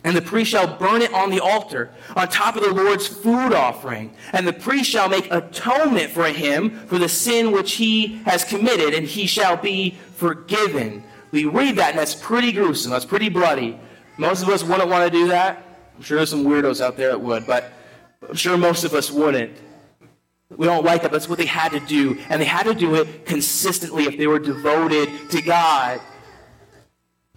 And 0.03 0.17
the 0.17 0.23
priest 0.23 0.51
shall 0.51 0.79
burn 0.79 1.03
it 1.03 1.13
on 1.13 1.31
the 1.31 1.41
altar, 1.41 1.91
on 2.17 2.29
top 2.29 2.57
of 2.57 2.63
the 2.63 2.73
Lord's 2.73 3.07
food 3.07 3.53
offering. 3.53 4.15
And 4.33 4.47
the 4.47 4.53
priest 4.53 4.89
shall 4.91 5.09
make 5.09 5.31
atonement 5.31 6.11
for 6.11 6.25
him 6.25 6.71
for 6.87 6.99
the 6.99 7.09
sin 7.09 7.53
which 7.53 7.73
he 7.73 8.17
has 8.25 8.43
committed, 8.45 8.95
and 8.95 9.07
he 9.07 9.27
shall 9.27 9.57
be 9.57 9.91
forgiven. 10.17 11.05
We 11.33 11.45
read 11.45 11.77
that, 11.77 11.91
and 11.91 11.99
that's 11.99 12.15
pretty 12.15 12.53
gruesome. 12.53 12.91
That's 12.91 13.05
pretty 13.05 13.29
bloody. 13.29 13.79
Most 14.17 14.43
of 14.43 14.49
us 14.49 14.63
wouldn't 14.63 14.89
want 14.89 15.11
to 15.11 15.19
do 15.19 15.29
that. 15.29 15.63
I'm 15.97 16.03
sure 16.03 16.17
there's 16.17 16.31
some 16.31 16.45
weirdos 16.45 16.81
out 16.81 16.97
there 16.97 17.09
that 17.09 17.21
would, 17.21 17.47
but 17.47 17.73
I'm 18.27 18.35
sure 18.35 18.57
most 18.57 18.85
of 18.85 18.95
us 18.95 19.11
wouldn't. 19.11 19.57
We 20.57 20.67
don't 20.67 20.85
like 20.85 21.03
that, 21.03 21.13
that's 21.13 21.29
what 21.29 21.39
they 21.39 21.47
had 21.47 21.73
to 21.73 21.81
do. 21.81 22.19
And 22.29 22.41
they 22.41 22.47
had 22.47 22.65
to 22.65 22.75
do 22.75 22.97
it 22.97 23.27
consistently 23.27 24.05
if 24.05 24.17
they 24.17 24.27
were 24.27 24.39
devoted 24.39 25.09
to 25.31 25.43
God. 25.43 26.01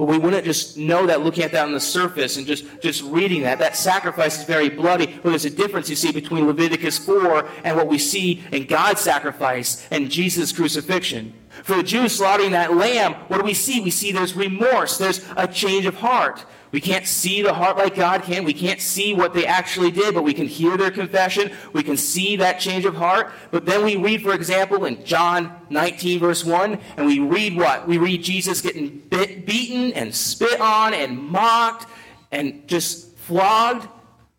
But 0.04 0.10
we 0.10 0.18
wouldn't 0.18 0.44
just 0.44 0.78
know 0.78 1.06
that 1.06 1.22
looking 1.22 1.46
at 1.46 1.54
that 1.54 1.64
on 1.64 1.72
the 1.72 1.80
surface 1.80 2.36
and 2.36 2.46
just, 2.46 2.66
just 2.82 3.02
reading 3.04 3.44
that. 3.44 3.58
That 3.60 3.78
sacrifice 3.78 4.38
is 4.38 4.44
very 4.44 4.68
bloody. 4.68 5.06
But 5.06 5.30
there's 5.30 5.46
a 5.46 5.50
difference 5.50 5.90
you 5.90 5.96
see 5.96 6.12
between 6.12 6.46
Leviticus 6.46 6.98
4 6.98 7.48
and 7.64 7.78
what 7.78 7.88
we 7.88 7.98
see 7.98 8.44
in 8.52 8.66
God's 8.66 9.00
sacrifice 9.00 9.88
and 9.92 10.12
Jesus' 10.12 10.52
crucifixion. 10.52 11.34
For 11.64 11.78
the 11.78 11.84
Jews 11.84 12.18
slaughtering 12.18 12.52
that 12.52 12.76
lamb, 12.76 13.14
what 13.30 13.38
do 13.38 13.46
we 13.46 13.54
see? 13.54 13.80
We 13.80 13.92
see 13.92 14.12
there's 14.12 14.36
remorse, 14.36 14.98
there's 14.98 15.26
a 15.38 15.48
change 15.48 15.86
of 15.86 15.96
heart. 15.96 16.44
We 16.74 16.82
can't 16.82 17.06
see 17.06 17.44
the 17.44 17.54
heart 17.54 17.78
like 17.78 17.94
God 17.94 18.24
can. 18.24 18.44
We 18.44 18.54
can't 18.54 18.82
see 18.82 19.14
what 19.14 19.36
they 19.36 19.46
actually 19.46 19.92
did, 19.92 20.16
but 20.16 20.24
we 20.24 20.34
can 20.34 20.48
hear 20.48 20.76
their 20.76 20.90
confession. 20.90 21.52
We 21.72 21.84
can 21.84 21.96
see 21.96 22.36
that 22.38 22.60
change 22.60 22.84
of 22.86 22.96
heart. 22.96 23.32
But 23.52 23.68
then 23.68 23.86
we 23.86 23.96
read, 23.96 24.24
for 24.24 24.34
example, 24.34 24.86
in 24.86 25.06
John 25.06 25.56
19, 25.70 26.20
verse 26.20 26.44
1, 26.44 26.80
and 26.98 27.06
we 27.06 27.20
read 27.20 27.56
what? 27.56 27.88
We 27.88 28.00
read 28.00 28.24
Jesus 28.24 28.60
getting 28.60 29.04
bit, 29.08 29.46
beaten 29.46 29.94
and 29.94 30.16
spit 30.16 30.60
on 30.60 30.96
and 30.96 31.16
mocked 31.16 31.88
and 32.32 32.68
just 32.68 33.16
flogged. 33.18 33.88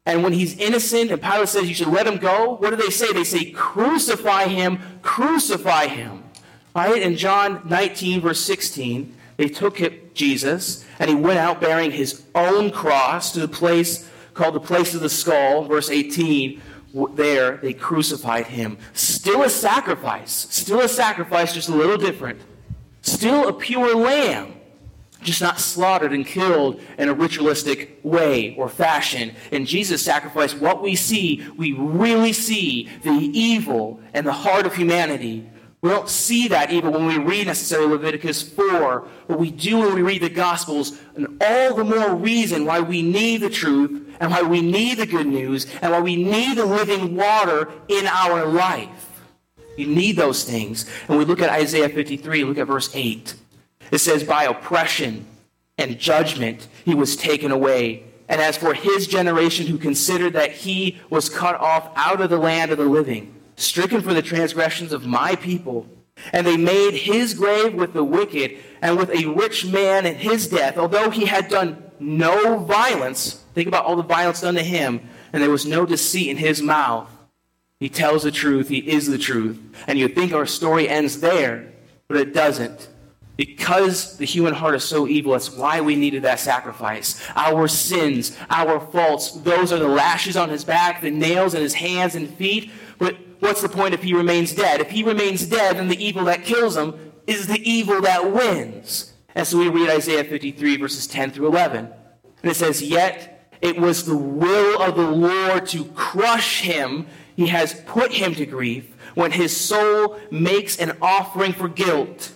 And 0.05 0.25
when 0.25 0.33
he's 0.33 0.59
innocent 0.59 1.13
and 1.13 1.23
Pilate 1.23 1.49
says 1.49 1.69
you 1.69 1.75
should 1.75 1.87
let 1.87 2.05
him 2.05 2.17
go, 2.17 2.57
what 2.57 2.71
do 2.71 2.77
they 2.77 2.91
say? 2.91 3.13
They 3.13 3.23
say, 3.23 3.53
crucify 3.53 4.47
him, 4.47 4.81
crucify 5.03 5.87
him. 5.87 6.25
Right? 6.75 7.01
In 7.01 7.17
John 7.17 7.63
19, 7.67 8.23
verse 8.23 8.45
16, 8.45 9.15
they 9.37 9.49
took 9.49 9.81
Jesus 10.15 10.85
and 10.99 11.11
he 11.11 11.17
went 11.17 11.39
out 11.39 11.61
bearing 11.61 11.91
his 11.91 12.25
own 12.35 12.71
cross 12.71 13.33
to 13.33 13.41
the 13.41 13.49
place 13.49 14.09
called 14.35 14.55
the 14.55 14.61
place 14.61 14.95
of 14.95 15.01
the 15.01 15.09
skull, 15.09 15.65
verse 15.65 15.91
18. 15.91 16.61
There 17.15 17.57
they 17.57 17.73
crucified 17.73 18.47
him. 18.47 18.79
Still 18.93 19.43
a 19.43 19.51
sacrifice. 19.51 20.47
Still 20.51 20.81
a 20.81 20.89
sacrifice, 20.89 21.53
just 21.53 21.69
a 21.69 21.75
little 21.75 21.97
different. 21.97 22.41
Still 23.03 23.49
a 23.49 23.53
pure 23.53 23.97
lamb, 23.97 24.55
just 25.21 25.43
not 25.43 25.59
slaughtered 25.59 26.13
and 26.13 26.25
killed 26.25 26.81
in 26.97 27.09
a 27.09 27.15
ritualistic 27.15 27.99
way 28.05 28.55
or 28.57 28.69
fashion. 28.69 29.35
In 29.51 29.67
Jesus' 29.67 30.03
sacrifice, 30.03 30.55
what 30.55 30.83
we 30.83 30.95
see, 30.95 31.45
we 31.57 31.73
really 31.73 32.33
see 32.33 32.89
the 33.03 33.11
evil 33.11 34.01
and 34.15 34.25
the 34.25 34.33
heart 34.33 34.65
of 34.65 34.75
humanity 34.75 35.49
we 35.85 35.91
don't 35.91 36.09
see 36.09 36.49
that 36.49 36.73
even 36.73 36.93
when 36.93 37.05
we 37.05 37.19
read 37.19 37.47
necessarily 37.47 37.89
Leviticus 37.89 38.41
4, 38.41 39.07
but 39.29 39.39
we 39.39 39.51
do 39.51 39.81
when 39.81 39.95
we 39.95 40.01
read 40.01 40.23
the 40.23 40.31
Gospels, 40.31 40.99
and 41.15 41.27
all 41.43 41.75
the 41.75 41.85
more 41.85 42.15
reason 42.15 42.65
why 42.65 42.81
we 42.81 43.03
need 43.03 43.43
the 43.43 43.51
truth, 43.51 44.17
and 44.19 44.31
why 44.31 44.41
we 44.41 44.63
need 44.63 44.97
the 44.97 45.05
good 45.05 45.27
news, 45.27 45.67
and 45.83 45.93
why 45.93 46.01
we 46.01 46.17
need 46.17 46.57
the 46.57 46.65
living 46.65 47.17
water 47.17 47.71
in 47.89 48.07
our 48.07 48.47
life. 48.47 49.21
You 49.77 49.87
need 49.89 50.17
those 50.17 50.43
things. 50.43 50.89
And 51.07 51.19
we 51.19 51.27
look 51.27 51.43
at 51.43 51.51
Isaiah 51.51 51.91
53, 51.91 52.45
look 52.45 52.57
at 52.57 52.67
verse 52.67 52.91
8. 52.95 53.35
It 53.91 53.99
says, 53.99 54.25
By 54.25 54.45
oppression 54.45 55.27
and 55.77 55.99
judgment 55.99 56.67
he 56.87 56.95
was 56.95 57.15
taken 57.15 57.51
away. 57.51 58.05
And 58.27 58.41
as 58.41 58.57
for 58.57 58.73
his 58.73 59.07
generation 59.07 59.67
who 59.67 59.77
considered 59.77 60.33
that 60.33 60.53
he 60.53 60.99
was 61.11 61.29
cut 61.29 61.57
off 61.57 61.91
out 61.95 62.23
of 62.23 62.31
the 62.31 62.39
land 62.39 62.71
of 62.71 62.79
the 62.79 62.87
living, 62.87 63.35
stricken 63.57 64.01
for 64.01 64.15
the 64.15 64.23
transgressions 64.23 64.93
of 64.93 65.07
my 65.07 65.37
people. 65.37 65.87
And 66.33 66.47
they 66.47 66.57
made 66.57 66.95
his 66.95 67.35
grave 67.35 67.75
with 67.75 67.93
the 67.93 68.05
wicked 68.05 68.57
and 68.81 68.97
with 68.97 69.11
a 69.11 69.27
rich 69.27 69.67
man 69.67 70.07
in 70.07 70.15
his 70.15 70.49
death, 70.49 70.79
although 70.79 71.11
he 71.11 71.27
had 71.27 71.49
done 71.49 71.83
no 71.99 72.59
violence. 72.59 73.45
Think 73.55 73.69
about 73.69 73.85
all 73.85 73.97
the 73.97 74.03
violence 74.03 74.41
done 74.41 74.55
to 74.55 74.63
him, 74.63 75.01
and 75.33 75.43
there 75.43 75.51
was 75.51 75.67
no 75.67 75.85
deceit 75.85 76.31
in 76.31 76.37
his 76.37 76.63
mouth. 76.63 77.11
He 77.81 77.89
tells 77.89 78.23
the 78.23 78.31
truth, 78.31 78.69
he 78.69 78.79
is 78.79 79.09
the 79.09 79.19
truth. 79.19 79.61
And 79.87 79.99
you 79.99 80.09
think 80.09 80.33
our 80.33 80.47
story 80.47 80.89
ends 80.89 81.21
there, 81.21 81.73
but 82.09 82.17
it 82.17 82.33
doesn't. 82.33 82.89
Because 83.37 84.17
the 84.17 84.25
human 84.25 84.55
heart 84.55 84.77
is 84.77 84.85
so 84.85 85.09
evil, 85.09 85.33
that's 85.33 85.51
why 85.51 85.81
we 85.81 85.97
needed 85.97 86.23
that 86.23 86.39
sacrifice. 86.39 87.21
Our 87.35 87.67
sins, 87.67 88.37
our 88.49 88.79
faults, 88.79 89.33
those 89.33 89.73
are 89.73 89.79
the 89.79 89.89
lashes 89.89 90.37
on 90.37 90.51
his 90.51 90.65
back, 90.65 91.01
the 91.01 91.11
nails 91.11 91.55
in 91.55 91.61
his 91.61 91.75
hands 91.75 92.15
and 92.15 92.33
feet. 92.37 92.71
But 92.99 93.17
what's 93.45 93.63
the 93.63 93.69
point 93.69 93.95
if 93.95 94.03
he 94.03 94.15
remains 94.15 94.53
dead? 94.53 94.81
If 94.81 94.91
he 94.91 95.03
remains 95.03 95.47
dead, 95.47 95.77
then 95.77 95.89
the 95.89 96.03
evil 96.03 96.25
that 96.25 96.45
kills 96.45 96.77
him 96.77 97.13
is 97.27 97.47
the 97.47 97.61
evil 97.69 98.01
that 98.01 98.33
wins. 98.33 99.13
And 99.35 99.47
so 99.47 99.59
we 99.59 99.69
read 99.69 99.91
Isaiah 99.91 100.25
53, 100.25 100.79
verses 100.79 101.07
10 101.07 101.31
through 101.33 101.49
11. 101.49 101.93
And 102.43 102.51
it 102.51 102.55
says, 102.55 102.83
Yet 102.83 103.49
it 103.61 103.79
was 103.79 104.07
the 104.07 104.17
will 104.17 104.83
of 104.83 104.97
the 104.97 105.11
Lord 105.11 105.67
to 105.69 105.85
crush 105.87 106.63
him. 106.63 107.07
He 107.37 107.49
has 107.49 107.75
put 107.87 108.13
him 108.13 108.35
to 108.35 108.47
grief 108.47 108.95
when 109.15 109.33
his 109.33 109.57
soul 109.57 110.19
makes 110.31 110.79
an 110.79 110.97
offering 111.03 111.53
for 111.53 111.69
guilt. 111.69 112.33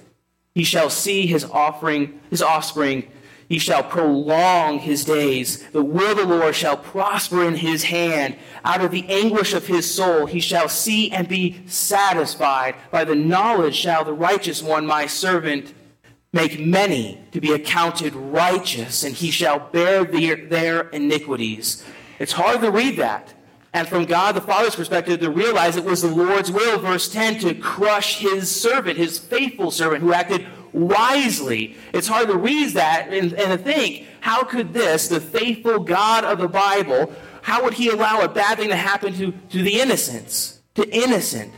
He 0.54 0.64
shall 0.64 0.90
see 0.90 1.26
his 1.26 1.44
offering, 1.44 2.20
his 2.30 2.42
offspring. 2.42 3.08
He 3.48 3.58
shall 3.58 3.82
prolong 3.82 4.78
his 4.80 5.06
days. 5.06 5.66
The 5.70 5.82
will 5.82 6.10
of 6.10 6.18
the 6.18 6.26
Lord 6.26 6.54
shall 6.54 6.76
prosper 6.76 7.44
in 7.44 7.56
his 7.56 7.84
hand. 7.84 8.36
Out 8.62 8.82
of 8.82 8.90
the 8.90 9.08
anguish 9.08 9.54
of 9.54 9.66
his 9.66 9.92
soul 9.92 10.26
he 10.26 10.40
shall 10.40 10.68
see 10.68 11.10
and 11.10 11.26
be 11.26 11.62
satisfied. 11.66 12.74
By 12.90 13.04
the 13.04 13.14
knowledge 13.14 13.74
shall 13.74 14.04
the 14.04 14.12
righteous 14.12 14.62
one, 14.62 14.86
my 14.86 15.06
servant, 15.06 15.72
make 16.30 16.60
many 16.60 17.24
to 17.32 17.40
be 17.40 17.52
accounted 17.52 18.14
righteous, 18.14 19.02
and 19.02 19.14
he 19.14 19.30
shall 19.30 19.58
bear 19.58 20.04
their, 20.04 20.36
their 20.36 20.88
iniquities. 20.90 21.82
It's 22.18 22.32
hard 22.32 22.60
to 22.60 22.70
read 22.70 22.98
that. 22.98 23.32
And 23.72 23.88
from 23.88 24.04
God 24.04 24.34
the 24.34 24.40
Father's 24.40 24.76
perspective, 24.76 25.20
to 25.20 25.30
realize 25.30 25.76
it 25.76 25.84
was 25.84 26.02
the 26.02 26.08
Lord's 26.08 26.50
will, 26.50 26.78
verse 26.78 27.08
10, 27.08 27.38
to 27.40 27.54
crush 27.54 28.18
his 28.18 28.50
servant, 28.50 28.98
his 28.98 29.18
faithful 29.18 29.70
servant, 29.70 30.02
who 30.02 30.12
acted 30.12 30.46
wisely. 30.72 31.76
It's 31.92 32.08
hard 32.08 32.28
to 32.28 32.36
read 32.36 32.74
that 32.74 33.08
and, 33.12 33.32
and 33.34 33.58
to 33.58 33.58
think, 33.58 34.06
how 34.20 34.44
could 34.44 34.72
this, 34.72 35.08
the 35.08 35.20
faithful 35.20 35.80
God 35.80 36.24
of 36.24 36.38
the 36.38 36.48
Bible, 36.48 37.12
how 37.42 37.64
would 37.64 37.74
he 37.74 37.88
allow 37.88 38.20
a 38.20 38.28
bad 38.28 38.58
thing 38.58 38.68
to 38.68 38.76
happen 38.76 39.12
to, 39.14 39.32
to 39.32 39.62
the 39.62 39.80
innocents? 39.80 40.60
To 40.74 40.88
innocent? 40.88 41.52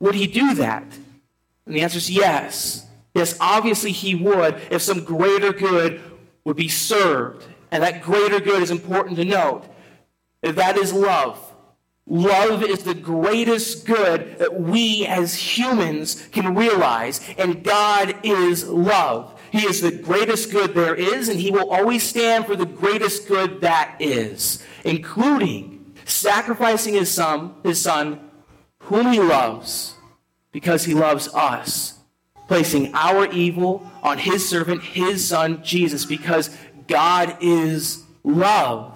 Would 0.00 0.14
he 0.14 0.26
do 0.26 0.54
that? 0.54 0.84
And 1.66 1.74
the 1.74 1.80
answer 1.80 1.98
is 1.98 2.10
yes. 2.10 2.86
Yes, 3.14 3.36
obviously 3.40 3.92
he 3.92 4.14
would 4.14 4.60
if 4.70 4.82
some 4.82 5.04
greater 5.04 5.52
good 5.52 6.00
would 6.44 6.56
be 6.56 6.68
served. 6.68 7.46
And 7.70 7.82
that 7.82 8.02
greater 8.02 8.40
good 8.40 8.62
is 8.62 8.70
important 8.70 9.16
to 9.16 9.24
note. 9.24 9.64
That 10.42 10.76
is 10.76 10.92
love. 10.92 11.40
Love 12.08 12.62
is 12.62 12.84
the 12.84 12.94
greatest 12.94 13.84
good 13.84 14.38
that 14.38 14.60
we 14.60 15.04
as 15.06 15.34
humans 15.34 16.28
can 16.30 16.54
realize, 16.54 17.20
and 17.36 17.64
God 17.64 18.14
is 18.22 18.68
love. 18.68 19.40
He 19.50 19.66
is 19.66 19.80
the 19.80 19.90
greatest 19.90 20.52
good 20.52 20.74
there 20.74 20.94
is, 20.94 21.28
and 21.28 21.40
He 21.40 21.50
will 21.50 21.68
always 21.70 22.04
stand 22.04 22.46
for 22.46 22.54
the 22.54 22.66
greatest 22.66 23.26
good 23.26 23.60
that 23.62 23.96
is, 23.98 24.64
including 24.84 25.94
sacrificing 26.04 26.94
His 26.94 27.10
Son, 27.10 27.54
His 27.64 27.80
Son, 27.80 28.20
whom 28.80 29.10
He 29.10 29.18
loves, 29.18 29.94
because 30.52 30.84
He 30.84 30.94
loves 30.94 31.26
us, 31.34 31.98
placing 32.46 32.94
our 32.94 33.26
evil 33.32 33.90
on 34.04 34.18
His 34.18 34.48
servant, 34.48 34.80
His 34.80 35.26
Son, 35.26 35.64
Jesus, 35.64 36.04
because 36.04 36.56
God 36.86 37.36
is 37.40 38.04
love. 38.22 38.95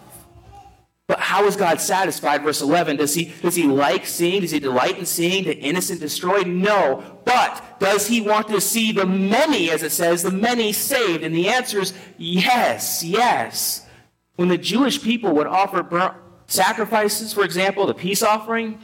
But 1.11 1.19
how 1.19 1.45
is 1.47 1.57
God 1.57 1.81
satisfied? 1.81 2.45
Verse 2.45 2.63
11. 2.63 2.99
Does 2.99 3.15
he, 3.15 3.33
does 3.43 3.57
he 3.57 3.65
like 3.65 4.07
seeing? 4.07 4.43
Does 4.43 4.53
he 4.53 4.61
delight 4.61 4.97
in 4.97 5.05
seeing 5.05 5.43
the 5.43 5.59
innocent 5.59 5.99
destroyed? 5.99 6.47
No. 6.47 7.19
But 7.25 7.81
does 7.81 8.07
he 8.07 8.21
want 8.21 8.47
to 8.47 8.61
see 8.61 8.93
the 8.93 9.07
many, 9.07 9.73
as 9.73 9.83
it 9.83 9.91
says, 9.91 10.23
the 10.23 10.31
many 10.31 10.73
saved? 10.73 11.25
And 11.25 11.35
the 11.35 11.49
answer 11.49 11.81
is 11.81 11.95
yes, 12.17 13.03
yes. 13.03 13.89
When 14.37 14.47
the 14.47 14.57
Jewish 14.57 15.03
people 15.03 15.33
would 15.33 15.49
offer 15.49 16.15
sacrifices, 16.47 17.33
for 17.33 17.43
example, 17.43 17.87
the 17.87 17.95
peace 17.95 18.23
offering, 18.23 18.79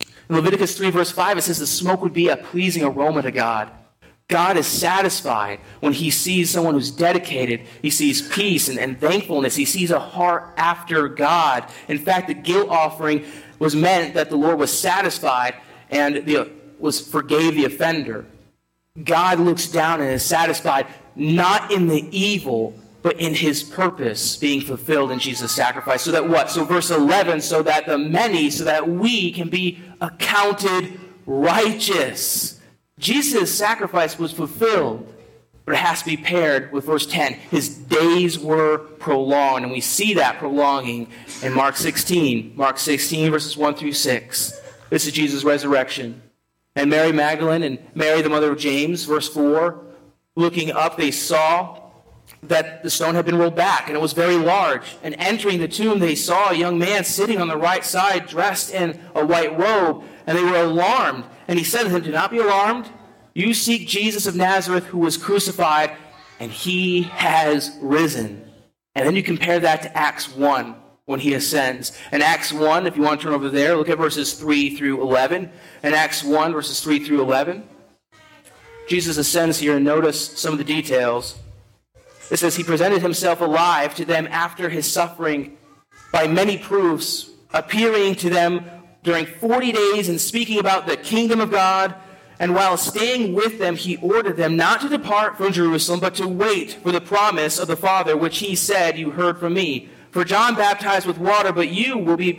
in 0.00 0.34
Leviticus 0.34 0.78
3, 0.78 0.88
verse 0.88 1.10
5, 1.10 1.36
it 1.36 1.42
says 1.42 1.58
the 1.58 1.66
smoke 1.66 2.00
would 2.00 2.14
be 2.14 2.28
a 2.28 2.38
pleasing 2.38 2.84
aroma 2.84 3.20
to 3.20 3.30
God. 3.30 3.70
God 4.28 4.56
is 4.56 4.66
satisfied 4.66 5.60
when 5.78 5.92
he 5.92 6.10
sees 6.10 6.50
someone 6.50 6.74
who's 6.74 6.90
dedicated. 6.90 7.60
He 7.80 7.90
sees 7.90 8.22
peace 8.22 8.68
and, 8.68 8.76
and, 8.76 9.00
thankfulness. 9.00 9.54
He 9.54 9.64
sees 9.64 9.92
a 9.92 10.00
heart 10.00 10.52
after 10.56 11.08
God. 11.08 11.64
In 11.86 11.98
fact, 11.98 12.26
the 12.26 12.34
guilt 12.34 12.68
offering 12.68 13.24
was 13.60 13.76
meant 13.76 14.14
that 14.14 14.30
the 14.30 14.36
Lord 14.36 14.58
was 14.58 14.76
satisfied 14.76 15.54
and 15.90 16.26
the, 16.26 16.50
was 16.80 17.00
forgave 17.00 17.54
the 17.54 17.66
offender. 17.66 18.26
God 19.04 19.38
looks 19.38 19.68
down 19.68 20.00
and 20.00 20.10
is 20.10 20.24
satisfied 20.24 20.86
not 21.14 21.70
in 21.70 21.86
the 21.86 22.08
evil, 22.10 22.74
but 23.02 23.20
in 23.20 23.32
his 23.32 23.62
purpose 23.62 24.36
being 24.36 24.60
fulfilled 24.60 25.12
in 25.12 25.20
Jesus' 25.20 25.52
sacrifice. 25.52 26.02
So 26.02 26.10
that 26.10 26.28
what? 26.28 26.50
So 26.50 26.64
verse 26.64 26.90
11, 26.90 27.42
so 27.42 27.62
that 27.62 27.86
the 27.86 27.96
many, 27.96 28.50
so 28.50 28.64
that 28.64 28.88
we 28.88 29.30
can 29.30 29.48
be 29.48 29.78
accounted 30.00 30.98
righteous. 31.26 32.55
Jesus' 32.98 33.56
sacrifice 33.56 34.18
was 34.18 34.32
fulfilled, 34.32 35.12
but 35.64 35.74
it 35.74 35.78
has 35.78 36.00
to 36.00 36.06
be 36.06 36.16
paired 36.16 36.72
with 36.72 36.86
verse 36.86 37.06
10. 37.06 37.34
His 37.34 37.68
days 37.68 38.38
were 38.38 38.78
prolonged, 38.78 39.64
and 39.64 39.72
we 39.72 39.80
see 39.80 40.14
that 40.14 40.38
prolonging 40.38 41.08
in 41.42 41.52
Mark 41.52 41.76
16. 41.76 42.54
Mark 42.56 42.78
16, 42.78 43.30
verses 43.30 43.56
1 43.56 43.74
through 43.74 43.92
6. 43.92 44.60
This 44.88 45.06
is 45.06 45.12
Jesus' 45.12 45.44
resurrection. 45.44 46.22
And 46.74 46.88
Mary 46.88 47.12
Magdalene 47.12 47.62
and 47.62 47.78
Mary, 47.94 48.22
the 48.22 48.28
mother 48.28 48.52
of 48.52 48.58
James, 48.58 49.04
verse 49.04 49.28
4, 49.28 49.78
looking 50.36 50.70
up, 50.70 50.96
they 50.96 51.10
saw 51.10 51.80
that 52.42 52.82
the 52.82 52.90
stone 52.90 53.14
had 53.14 53.26
been 53.26 53.36
rolled 53.36 53.56
back, 53.56 53.88
and 53.88 53.96
it 53.96 54.00
was 54.00 54.12
very 54.12 54.36
large. 54.36 54.96
And 55.02 55.14
entering 55.18 55.58
the 55.58 55.68
tomb, 55.68 55.98
they 55.98 56.14
saw 56.14 56.50
a 56.50 56.54
young 56.54 56.78
man 56.78 57.04
sitting 57.04 57.40
on 57.40 57.48
the 57.48 57.56
right 57.56 57.84
side, 57.84 58.26
dressed 58.26 58.72
in 58.72 59.00
a 59.14 59.24
white 59.24 59.58
robe, 59.58 60.04
and 60.26 60.38
they 60.38 60.44
were 60.44 60.62
alarmed. 60.62 61.24
And 61.48 61.58
he 61.58 61.64
said 61.64 61.84
to 61.84 61.88
them, 61.88 62.02
Do 62.02 62.10
not 62.10 62.30
be 62.30 62.38
alarmed. 62.38 62.88
You 63.34 63.54
seek 63.54 63.86
Jesus 63.86 64.26
of 64.26 64.34
Nazareth 64.34 64.84
who 64.84 64.98
was 64.98 65.16
crucified, 65.16 65.92
and 66.40 66.50
he 66.50 67.02
has 67.02 67.76
risen. 67.80 68.50
And 68.94 69.06
then 69.06 69.14
you 69.14 69.22
compare 69.22 69.60
that 69.60 69.82
to 69.82 69.96
Acts 69.96 70.34
1 70.34 70.74
when 71.04 71.20
he 71.20 71.34
ascends. 71.34 71.96
In 72.12 72.22
Acts 72.22 72.52
1, 72.52 72.86
if 72.86 72.96
you 72.96 73.02
want 73.02 73.20
to 73.20 73.24
turn 73.24 73.34
over 73.34 73.48
there, 73.48 73.76
look 73.76 73.88
at 73.88 73.98
verses 73.98 74.34
3 74.34 74.76
through 74.76 75.02
11. 75.02 75.50
In 75.82 75.94
Acts 75.94 76.24
1, 76.24 76.52
verses 76.52 76.80
3 76.80 77.04
through 77.04 77.22
11, 77.22 77.68
Jesus 78.88 79.16
ascends 79.16 79.58
here 79.58 79.76
and 79.76 79.84
notice 79.84 80.38
some 80.38 80.52
of 80.52 80.58
the 80.58 80.64
details. 80.64 81.38
It 82.30 82.38
says, 82.38 82.56
He 82.56 82.64
presented 82.64 83.02
himself 83.02 83.40
alive 83.40 83.94
to 83.96 84.04
them 84.04 84.26
after 84.30 84.68
his 84.68 84.90
suffering 84.90 85.58
by 86.12 86.26
many 86.26 86.58
proofs, 86.58 87.30
appearing 87.52 88.14
to 88.16 88.30
them 88.30 88.64
during 89.06 89.24
40 89.24 89.72
days 89.72 90.10
and 90.10 90.20
speaking 90.20 90.58
about 90.58 90.86
the 90.86 90.96
kingdom 90.96 91.40
of 91.40 91.50
God. 91.50 91.94
And 92.38 92.54
while 92.54 92.76
staying 92.76 93.32
with 93.32 93.58
them, 93.58 93.76
he 93.76 93.96
ordered 93.96 94.36
them 94.36 94.56
not 94.56 94.82
to 94.82 94.90
depart 94.90 95.38
from 95.38 95.52
Jerusalem, 95.52 96.00
but 96.00 96.14
to 96.16 96.28
wait 96.28 96.72
for 96.82 96.92
the 96.92 97.00
promise 97.00 97.58
of 97.58 97.68
the 97.68 97.76
Father, 97.76 98.14
which 98.14 98.40
he 98.40 98.54
said, 98.54 98.98
You 98.98 99.12
heard 99.12 99.38
from 99.38 99.54
me. 99.54 99.88
For 100.10 100.24
John 100.24 100.54
baptized 100.54 101.06
with 101.06 101.16
water, 101.16 101.52
but 101.52 101.68
you 101.68 101.96
will 101.96 102.18
be, 102.18 102.38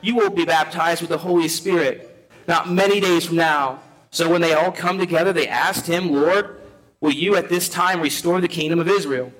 you 0.00 0.14
will 0.14 0.30
be 0.30 0.44
baptized 0.44 1.00
with 1.00 1.10
the 1.10 1.18
Holy 1.18 1.48
Spirit 1.48 2.10
not 2.46 2.70
many 2.70 3.00
days 3.00 3.26
from 3.26 3.36
now. 3.36 3.80
So 4.10 4.28
when 4.28 4.40
they 4.40 4.52
all 4.52 4.72
come 4.72 4.98
together, 4.98 5.32
they 5.32 5.48
asked 5.48 5.86
him, 5.86 6.12
Lord, 6.12 6.60
will 7.00 7.12
you 7.12 7.36
at 7.36 7.48
this 7.48 7.68
time 7.68 8.00
restore 8.00 8.40
the 8.40 8.48
kingdom 8.48 8.78
of 8.78 8.88
Israel? 8.88 9.32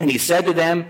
And 0.00 0.10
he 0.10 0.18
said 0.18 0.44
to 0.46 0.52
them, 0.52 0.86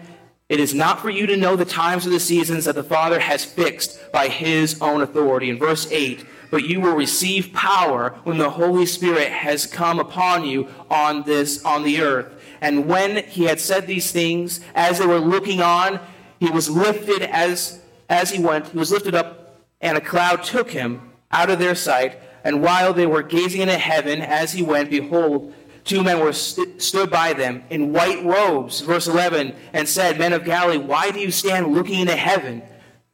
it 0.48 0.60
is 0.60 0.74
not 0.74 1.00
for 1.00 1.10
you 1.10 1.26
to 1.26 1.36
know 1.36 1.56
the 1.56 1.64
times 1.64 2.06
or 2.06 2.10
the 2.10 2.20
seasons 2.20 2.64
that 2.64 2.74
the 2.74 2.82
Father 2.82 3.20
has 3.20 3.44
fixed 3.44 4.10
by 4.12 4.28
his 4.28 4.80
own 4.80 5.02
authority. 5.02 5.50
In 5.50 5.58
verse 5.58 5.90
8, 5.90 6.24
but 6.50 6.64
you 6.64 6.80
will 6.80 6.94
receive 6.94 7.52
power 7.52 8.18
when 8.24 8.38
the 8.38 8.50
Holy 8.50 8.86
Spirit 8.86 9.28
has 9.28 9.66
come 9.66 10.00
upon 10.00 10.46
you 10.46 10.68
on 10.90 11.24
this 11.24 11.62
on 11.64 11.82
the 11.82 12.00
earth. 12.00 12.34
And 12.60 12.88
when 12.88 13.24
he 13.24 13.44
had 13.44 13.60
said 13.60 13.86
these 13.86 14.10
things, 14.10 14.60
as 14.74 14.98
they 14.98 15.06
were 15.06 15.20
looking 15.20 15.60
on, 15.60 16.00
he 16.40 16.50
was 16.50 16.70
lifted 16.70 17.22
as 17.22 17.80
as 18.08 18.30
he 18.30 18.42
went, 18.42 18.68
he 18.68 18.78
was 18.78 18.90
lifted 18.90 19.14
up, 19.14 19.60
and 19.80 19.98
a 19.98 20.00
cloud 20.00 20.42
took 20.42 20.70
him 20.70 21.12
out 21.30 21.50
of 21.50 21.58
their 21.58 21.74
sight. 21.74 22.18
And 22.42 22.62
while 22.62 22.94
they 22.94 23.06
were 23.06 23.22
gazing 23.22 23.60
into 23.60 23.76
heaven 23.76 24.22
as 24.22 24.52
he 24.52 24.62
went, 24.62 24.90
behold, 24.90 25.52
Two 25.88 26.02
men 26.02 26.20
were 26.20 26.34
st- 26.34 26.82
stood 26.82 27.08
by 27.08 27.32
them 27.32 27.64
in 27.70 27.94
white 27.94 28.22
robes, 28.22 28.82
verse 28.82 29.06
11, 29.06 29.54
and 29.72 29.88
said, 29.88 30.18
Men 30.18 30.34
of 30.34 30.44
Galilee, 30.44 30.76
why 30.76 31.10
do 31.10 31.18
you 31.18 31.30
stand 31.30 31.74
looking 31.74 32.00
into 32.00 32.14
heaven? 32.14 32.62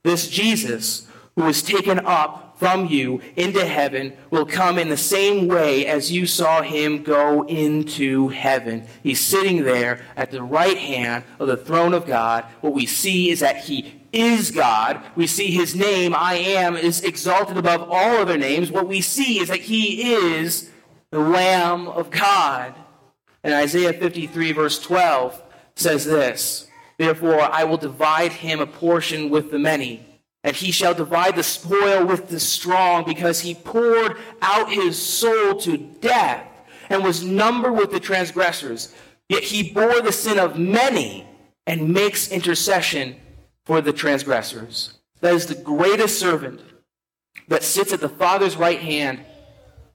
This 0.02 0.28
Jesus, 0.28 1.06
who 1.36 1.44
was 1.44 1.62
taken 1.62 2.00
up 2.00 2.56
from 2.58 2.86
you 2.86 3.20
into 3.36 3.64
heaven 3.64 4.12
will 4.30 4.44
come 4.44 4.76
in 4.76 4.88
the 4.88 4.96
same 4.96 5.46
way 5.46 5.86
as 5.86 6.10
you 6.10 6.26
saw 6.26 6.62
him 6.62 7.04
go 7.04 7.44
into 7.44 8.28
heaven. 8.30 8.88
He's 9.04 9.20
sitting 9.20 9.62
there 9.62 10.04
at 10.16 10.32
the 10.32 10.42
right 10.42 10.76
hand 10.76 11.22
of 11.38 11.46
the 11.46 11.56
throne 11.56 11.94
of 11.94 12.08
God. 12.08 12.44
What 12.60 12.74
we 12.74 12.86
see 12.86 13.30
is 13.30 13.38
that 13.38 13.58
he 13.58 14.02
is 14.12 14.50
God. 14.50 15.00
We 15.14 15.28
see 15.28 15.52
his 15.52 15.76
name, 15.76 16.12
I 16.12 16.34
am, 16.34 16.76
is 16.76 17.02
exalted 17.02 17.56
above 17.56 17.82
all 17.82 18.16
other 18.16 18.36
names. 18.36 18.72
What 18.72 18.88
we 18.88 19.00
see 19.00 19.38
is 19.38 19.46
that 19.46 19.60
he 19.60 20.12
is 20.12 20.70
the 21.14 21.20
Lamb 21.20 21.88
of 21.88 22.10
God. 22.10 22.74
And 23.42 23.54
Isaiah 23.54 23.92
53, 23.92 24.52
verse 24.52 24.78
12, 24.80 25.42
says 25.76 26.04
this 26.04 26.68
Therefore, 26.98 27.40
I 27.40 27.64
will 27.64 27.76
divide 27.76 28.32
him 28.32 28.60
a 28.60 28.66
portion 28.66 29.30
with 29.30 29.50
the 29.50 29.58
many 29.58 30.14
and 30.44 30.54
he 30.54 30.70
shall 30.70 30.92
divide 30.92 31.36
the 31.36 31.42
spoil 31.42 32.04
with 32.04 32.28
the 32.28 32.38
strong, 32.38 33.04
because 33.04 33.40
he 33.40 33.54
poured 33.54 34.18
out 34.42 34.70
his 34.70 35.00
soul 35.00 35.56
to 35.56 35.78
death 35.78 36.46
and 36.90 37.02
was 37.02 37.24
numbered 37.24 37.72
with 37.72 37.90
the 37.90 37.98
transgressors. 37.98 38.94
Yet 39.30 39.42
he 39.42 39.72
bore 39.72 40.02
the 40.02 40.12
sin 40.12 40.38
of 40.38 40.58
many 40.58 41.26
and 41.66 41.94
makes 41.94 42.30
intercession 42.30 43.16
for 43.64 43.80
the 43.80 43.94
transgressors. 43.94 44.98
That 45.22 45.32
is 45.32 45.46
the 45.46 45.54
greatest 45.54 46.20
servant 46.20 46.60
that 47.48 47.62
sits 47.62 47.94
at 47.94 48.00
the 48.00 48.10
Father's 48.10 48.56
right 48.56 48.80
hand 48.80 49.20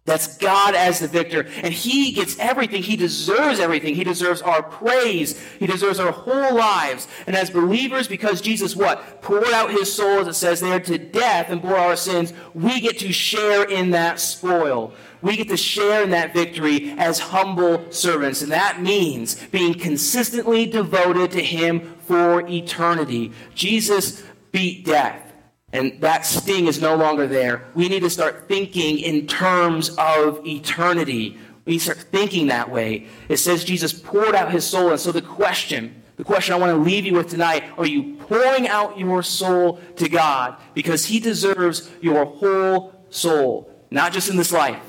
that's 0.05 0.37
God 0.37 0.73
as 0.73 0.99
the 0.99 1.07
victor. 1.07 1.47
And 1.61 1.71
He 1.73 2.11
gets 2.11 2.37
everything. 2.39 2.81
He 2.81 2.95
deserves 2.95 3.59
everything. 3.59 3.93
He 3.93 4.03
deserves 4.03 4.41
our 4.41 4.63
praise. 4.63 5.39
He 5.59 5.67
deserves 5.67 5.99
our 5.99 6.11
whole 6.11 6.55
lives. 6.55 7.07
And 7.27 7.35
as 7.35 7.51
believers, 7.51 8.07
because 8.07 8.41
Jesus 8.41 8.75
what? 8.75 9.21
Poured 9.21 9.53
out 9.53 9.69
His 9.69 9.93
soul, 9.93 10.19
as 10.19 10.27
it 10.27 10.33
says 10.33 10.61
there, 10.61 10.79
to 10.79 10.97
death 10.97 11.49
and 11.49 11.61
bore 11.61 11.77
our 11.77 11.95
sins, 11.95 12.33
we 12.55 12.81
get 12.81 12.97
to 12.99 13.11
share 13.11 13.63
in 13.65 13.91
that 13.91 14.19
spoil. 14.19 14.93
We 15.21 15.35
get 15.35 15.49
to 15.49 15.57
share 15.57 16.01
in 16.01 16.11
that 16.11 16.33
victory 16.33 16.95
as 16.97 17.19
humble 17.19 17.91
servants. 17.91 18.41
And 18.41 18.51
that 18.51 18.81
means 18.81 19.35
being 19.47 19.73
consistently 19.73 20.65
devoted 20.65 21.31
to 21.31 21.43
Him 21.43 21.97
for 22.07 22.47
eternity. 22.47 23.33
Jesus 23.53 24.23
beat 24.51 24.85
death 24.85 25.28
and 25.71 26.01
that 26.01 26.25
sting 26.25 26.67
is 26.67 26.81
no 26.81 26.95
longer 26.95 27.27
there. 27.27 27.65
We 27.75 27.89
need 27.89 28.01
to 28.01 28.09
start 28.09 28.47
thinking 28.47 28.99
in 28.99 29.27
terms 29.27 29.89
of 29.97 30.45
eternity. 30.45 31.37
We 31.65 31.77
start 31.77 31.99
thinking 31.99 32.47
that 32.47 32.71
way. 32.71 33.07
It 33.27 33.37
says 33.37 33.63
Jesus 33.63 33.93
poured 33.93 34.33
out 34.33 34.51
his 34.51 34.65
soul. 34.65 34.89
And 34.89 34.99
so 34.99 35.11
the 35.11 35.21
question, 35.21 36.01
the 36.15 36.23
question 36.23 36.55
I 36.55 36.57
want 36.57 36.71
to 36.71 36.81
leave 36.81 37.05
you 37.05 37.13
with 37.13 37.29
tonight, 37.29 37.63
are 37.77 37.85
you 37.85 38.15
pouring 38.15 38.67
out 38.67 38.97
your 38.97 39.21
soul 39.21 39.79
to 39.97 40.09
God? 40.09 40.57
Because 40.73 41.05
he 41.05 41.19
deserves 41.19 41.89
your 42.01 42.25
whole 42.25 43.05
soul, 43.09 43.71
not 43.91 44.11
just 44.11 44.29
in 44.29 44.37
this 44.37 44.51
life, 44.51 44.81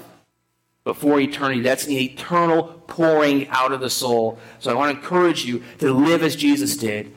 but 0.84 0.96
for 0.96 1.20
eternity. 1.20 1.60
That's 1.60 1.84
an 1.84 1.92
eternal 1.92 2.82
pouring 2.86 3.48
out 3.48 3.72
of 3.72 3.80
the 3.80 3.90
soul. 3.90 4.38
So 4.60 4.70
I 4.70 4.74
want 4.74 4.94
to 4.94 4.98
encourage 4.98 5.44
you 5.44 5.62
to 5.78 5.92
live 5.92 6.22
as 6.22 6.36
Jesus 6.36 6.74
did, 6.78 7.14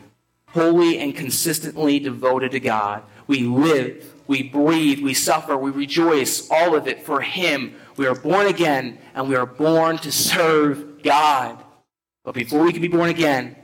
holy 0.48 1.00
and 1.00 1.16
consistently 1.16 2.00
devoted 2.00 2.52
to 2.52 2.60
God 2.60 3.04
we 3.28 3.42
live, 3.42 4.14
we 4.28 4.44
breathe, 4.44 5.02
we 5.02 5.14
suffer, 5.14 5.58
we 5.58 5.72
rejoice, 5.72 6.50
all 6.50 6.76
of 6.76 6.88
it 6.88 7.04
for 7.04 7.22
Him. 7.22 7.76
We 7.98 8.08
are 8.08 8.16
born 8.16 8.48
again, 8.48 8.98
and 9.14 9.30
we 9.30 9.36
are 9.36 9.46
born 9.46 9.98
to 10.00 10.12
serve 10.12 11.04
God. 11.04 11.64
But 12.24 12.36
before 12.36 12.64
we 12.64 12.72
can 12.72 12.82
be 12.82 12.88
born 12.88 13.10
again, 13.10 13.56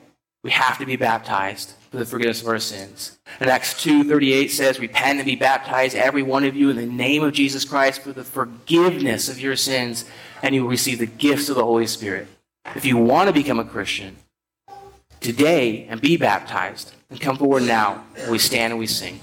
we 0.43 0.51
have 0.51 0.77
to 0.77 0.85
be 0.85 0.95
baptized 0.95 1.73
for 1.91 1.97
the 1.97 2.05
forgiveness 2.05 2.41
of 2.41 2.47
our 2.47 2.59
sins. 2.59 3.17
And 3.39 3.49
Acts 3.49 3.73
2.38 3.73 4.49
says, 4.49 4.79
Repent 4.79 5.19
and 5.19 5.25
be 5.25 5.35
baptized, 5.35 5.95
every 5.95 6.23
one 6.23 6.43
of 6.43 6.55
you, 6.55 6.69
in 6.69 6.75
the 6.75 6.85
name 6.85 7.23
of 7.23 7.33
Jesus 7.33 7.65
Christ 7.65 8.01
for 8.01 8.13
the 8.13 8.23
forgiveness 8.23 9.27
of 9.27 9.39
your 9.39 9.55
sins, 9.55 10.05
and 10.41 10.53
you 10.53 10.63
will 10.63 10.69
receive 10.69 10.99
the 10.99 11.05
gifts 11.05 11.49
of 11.49 11.55
the 11.55 11.65
Holy 11.65 11.87
Spirit. 11.87 12.27
If 12.75 12.85
you 12.85 12.97
want 12.97 13.27
to 13.27 13.33
become 13.33 13.59
a 13.59 13.65
Christian 13.65 14.17
today 15.19 15.85
and 15.89 15.99
be 15.99 16.15
baptized, 16.15 16.93
and 17.09 17.19
come 17.19 17.37
forward 17.37 17.63
now, 17.63 18.03
we 18.29 18.37
stand 18.37 18.71
and 18.71 18.79
we 18.79 18.87
sing. 18.87 19.19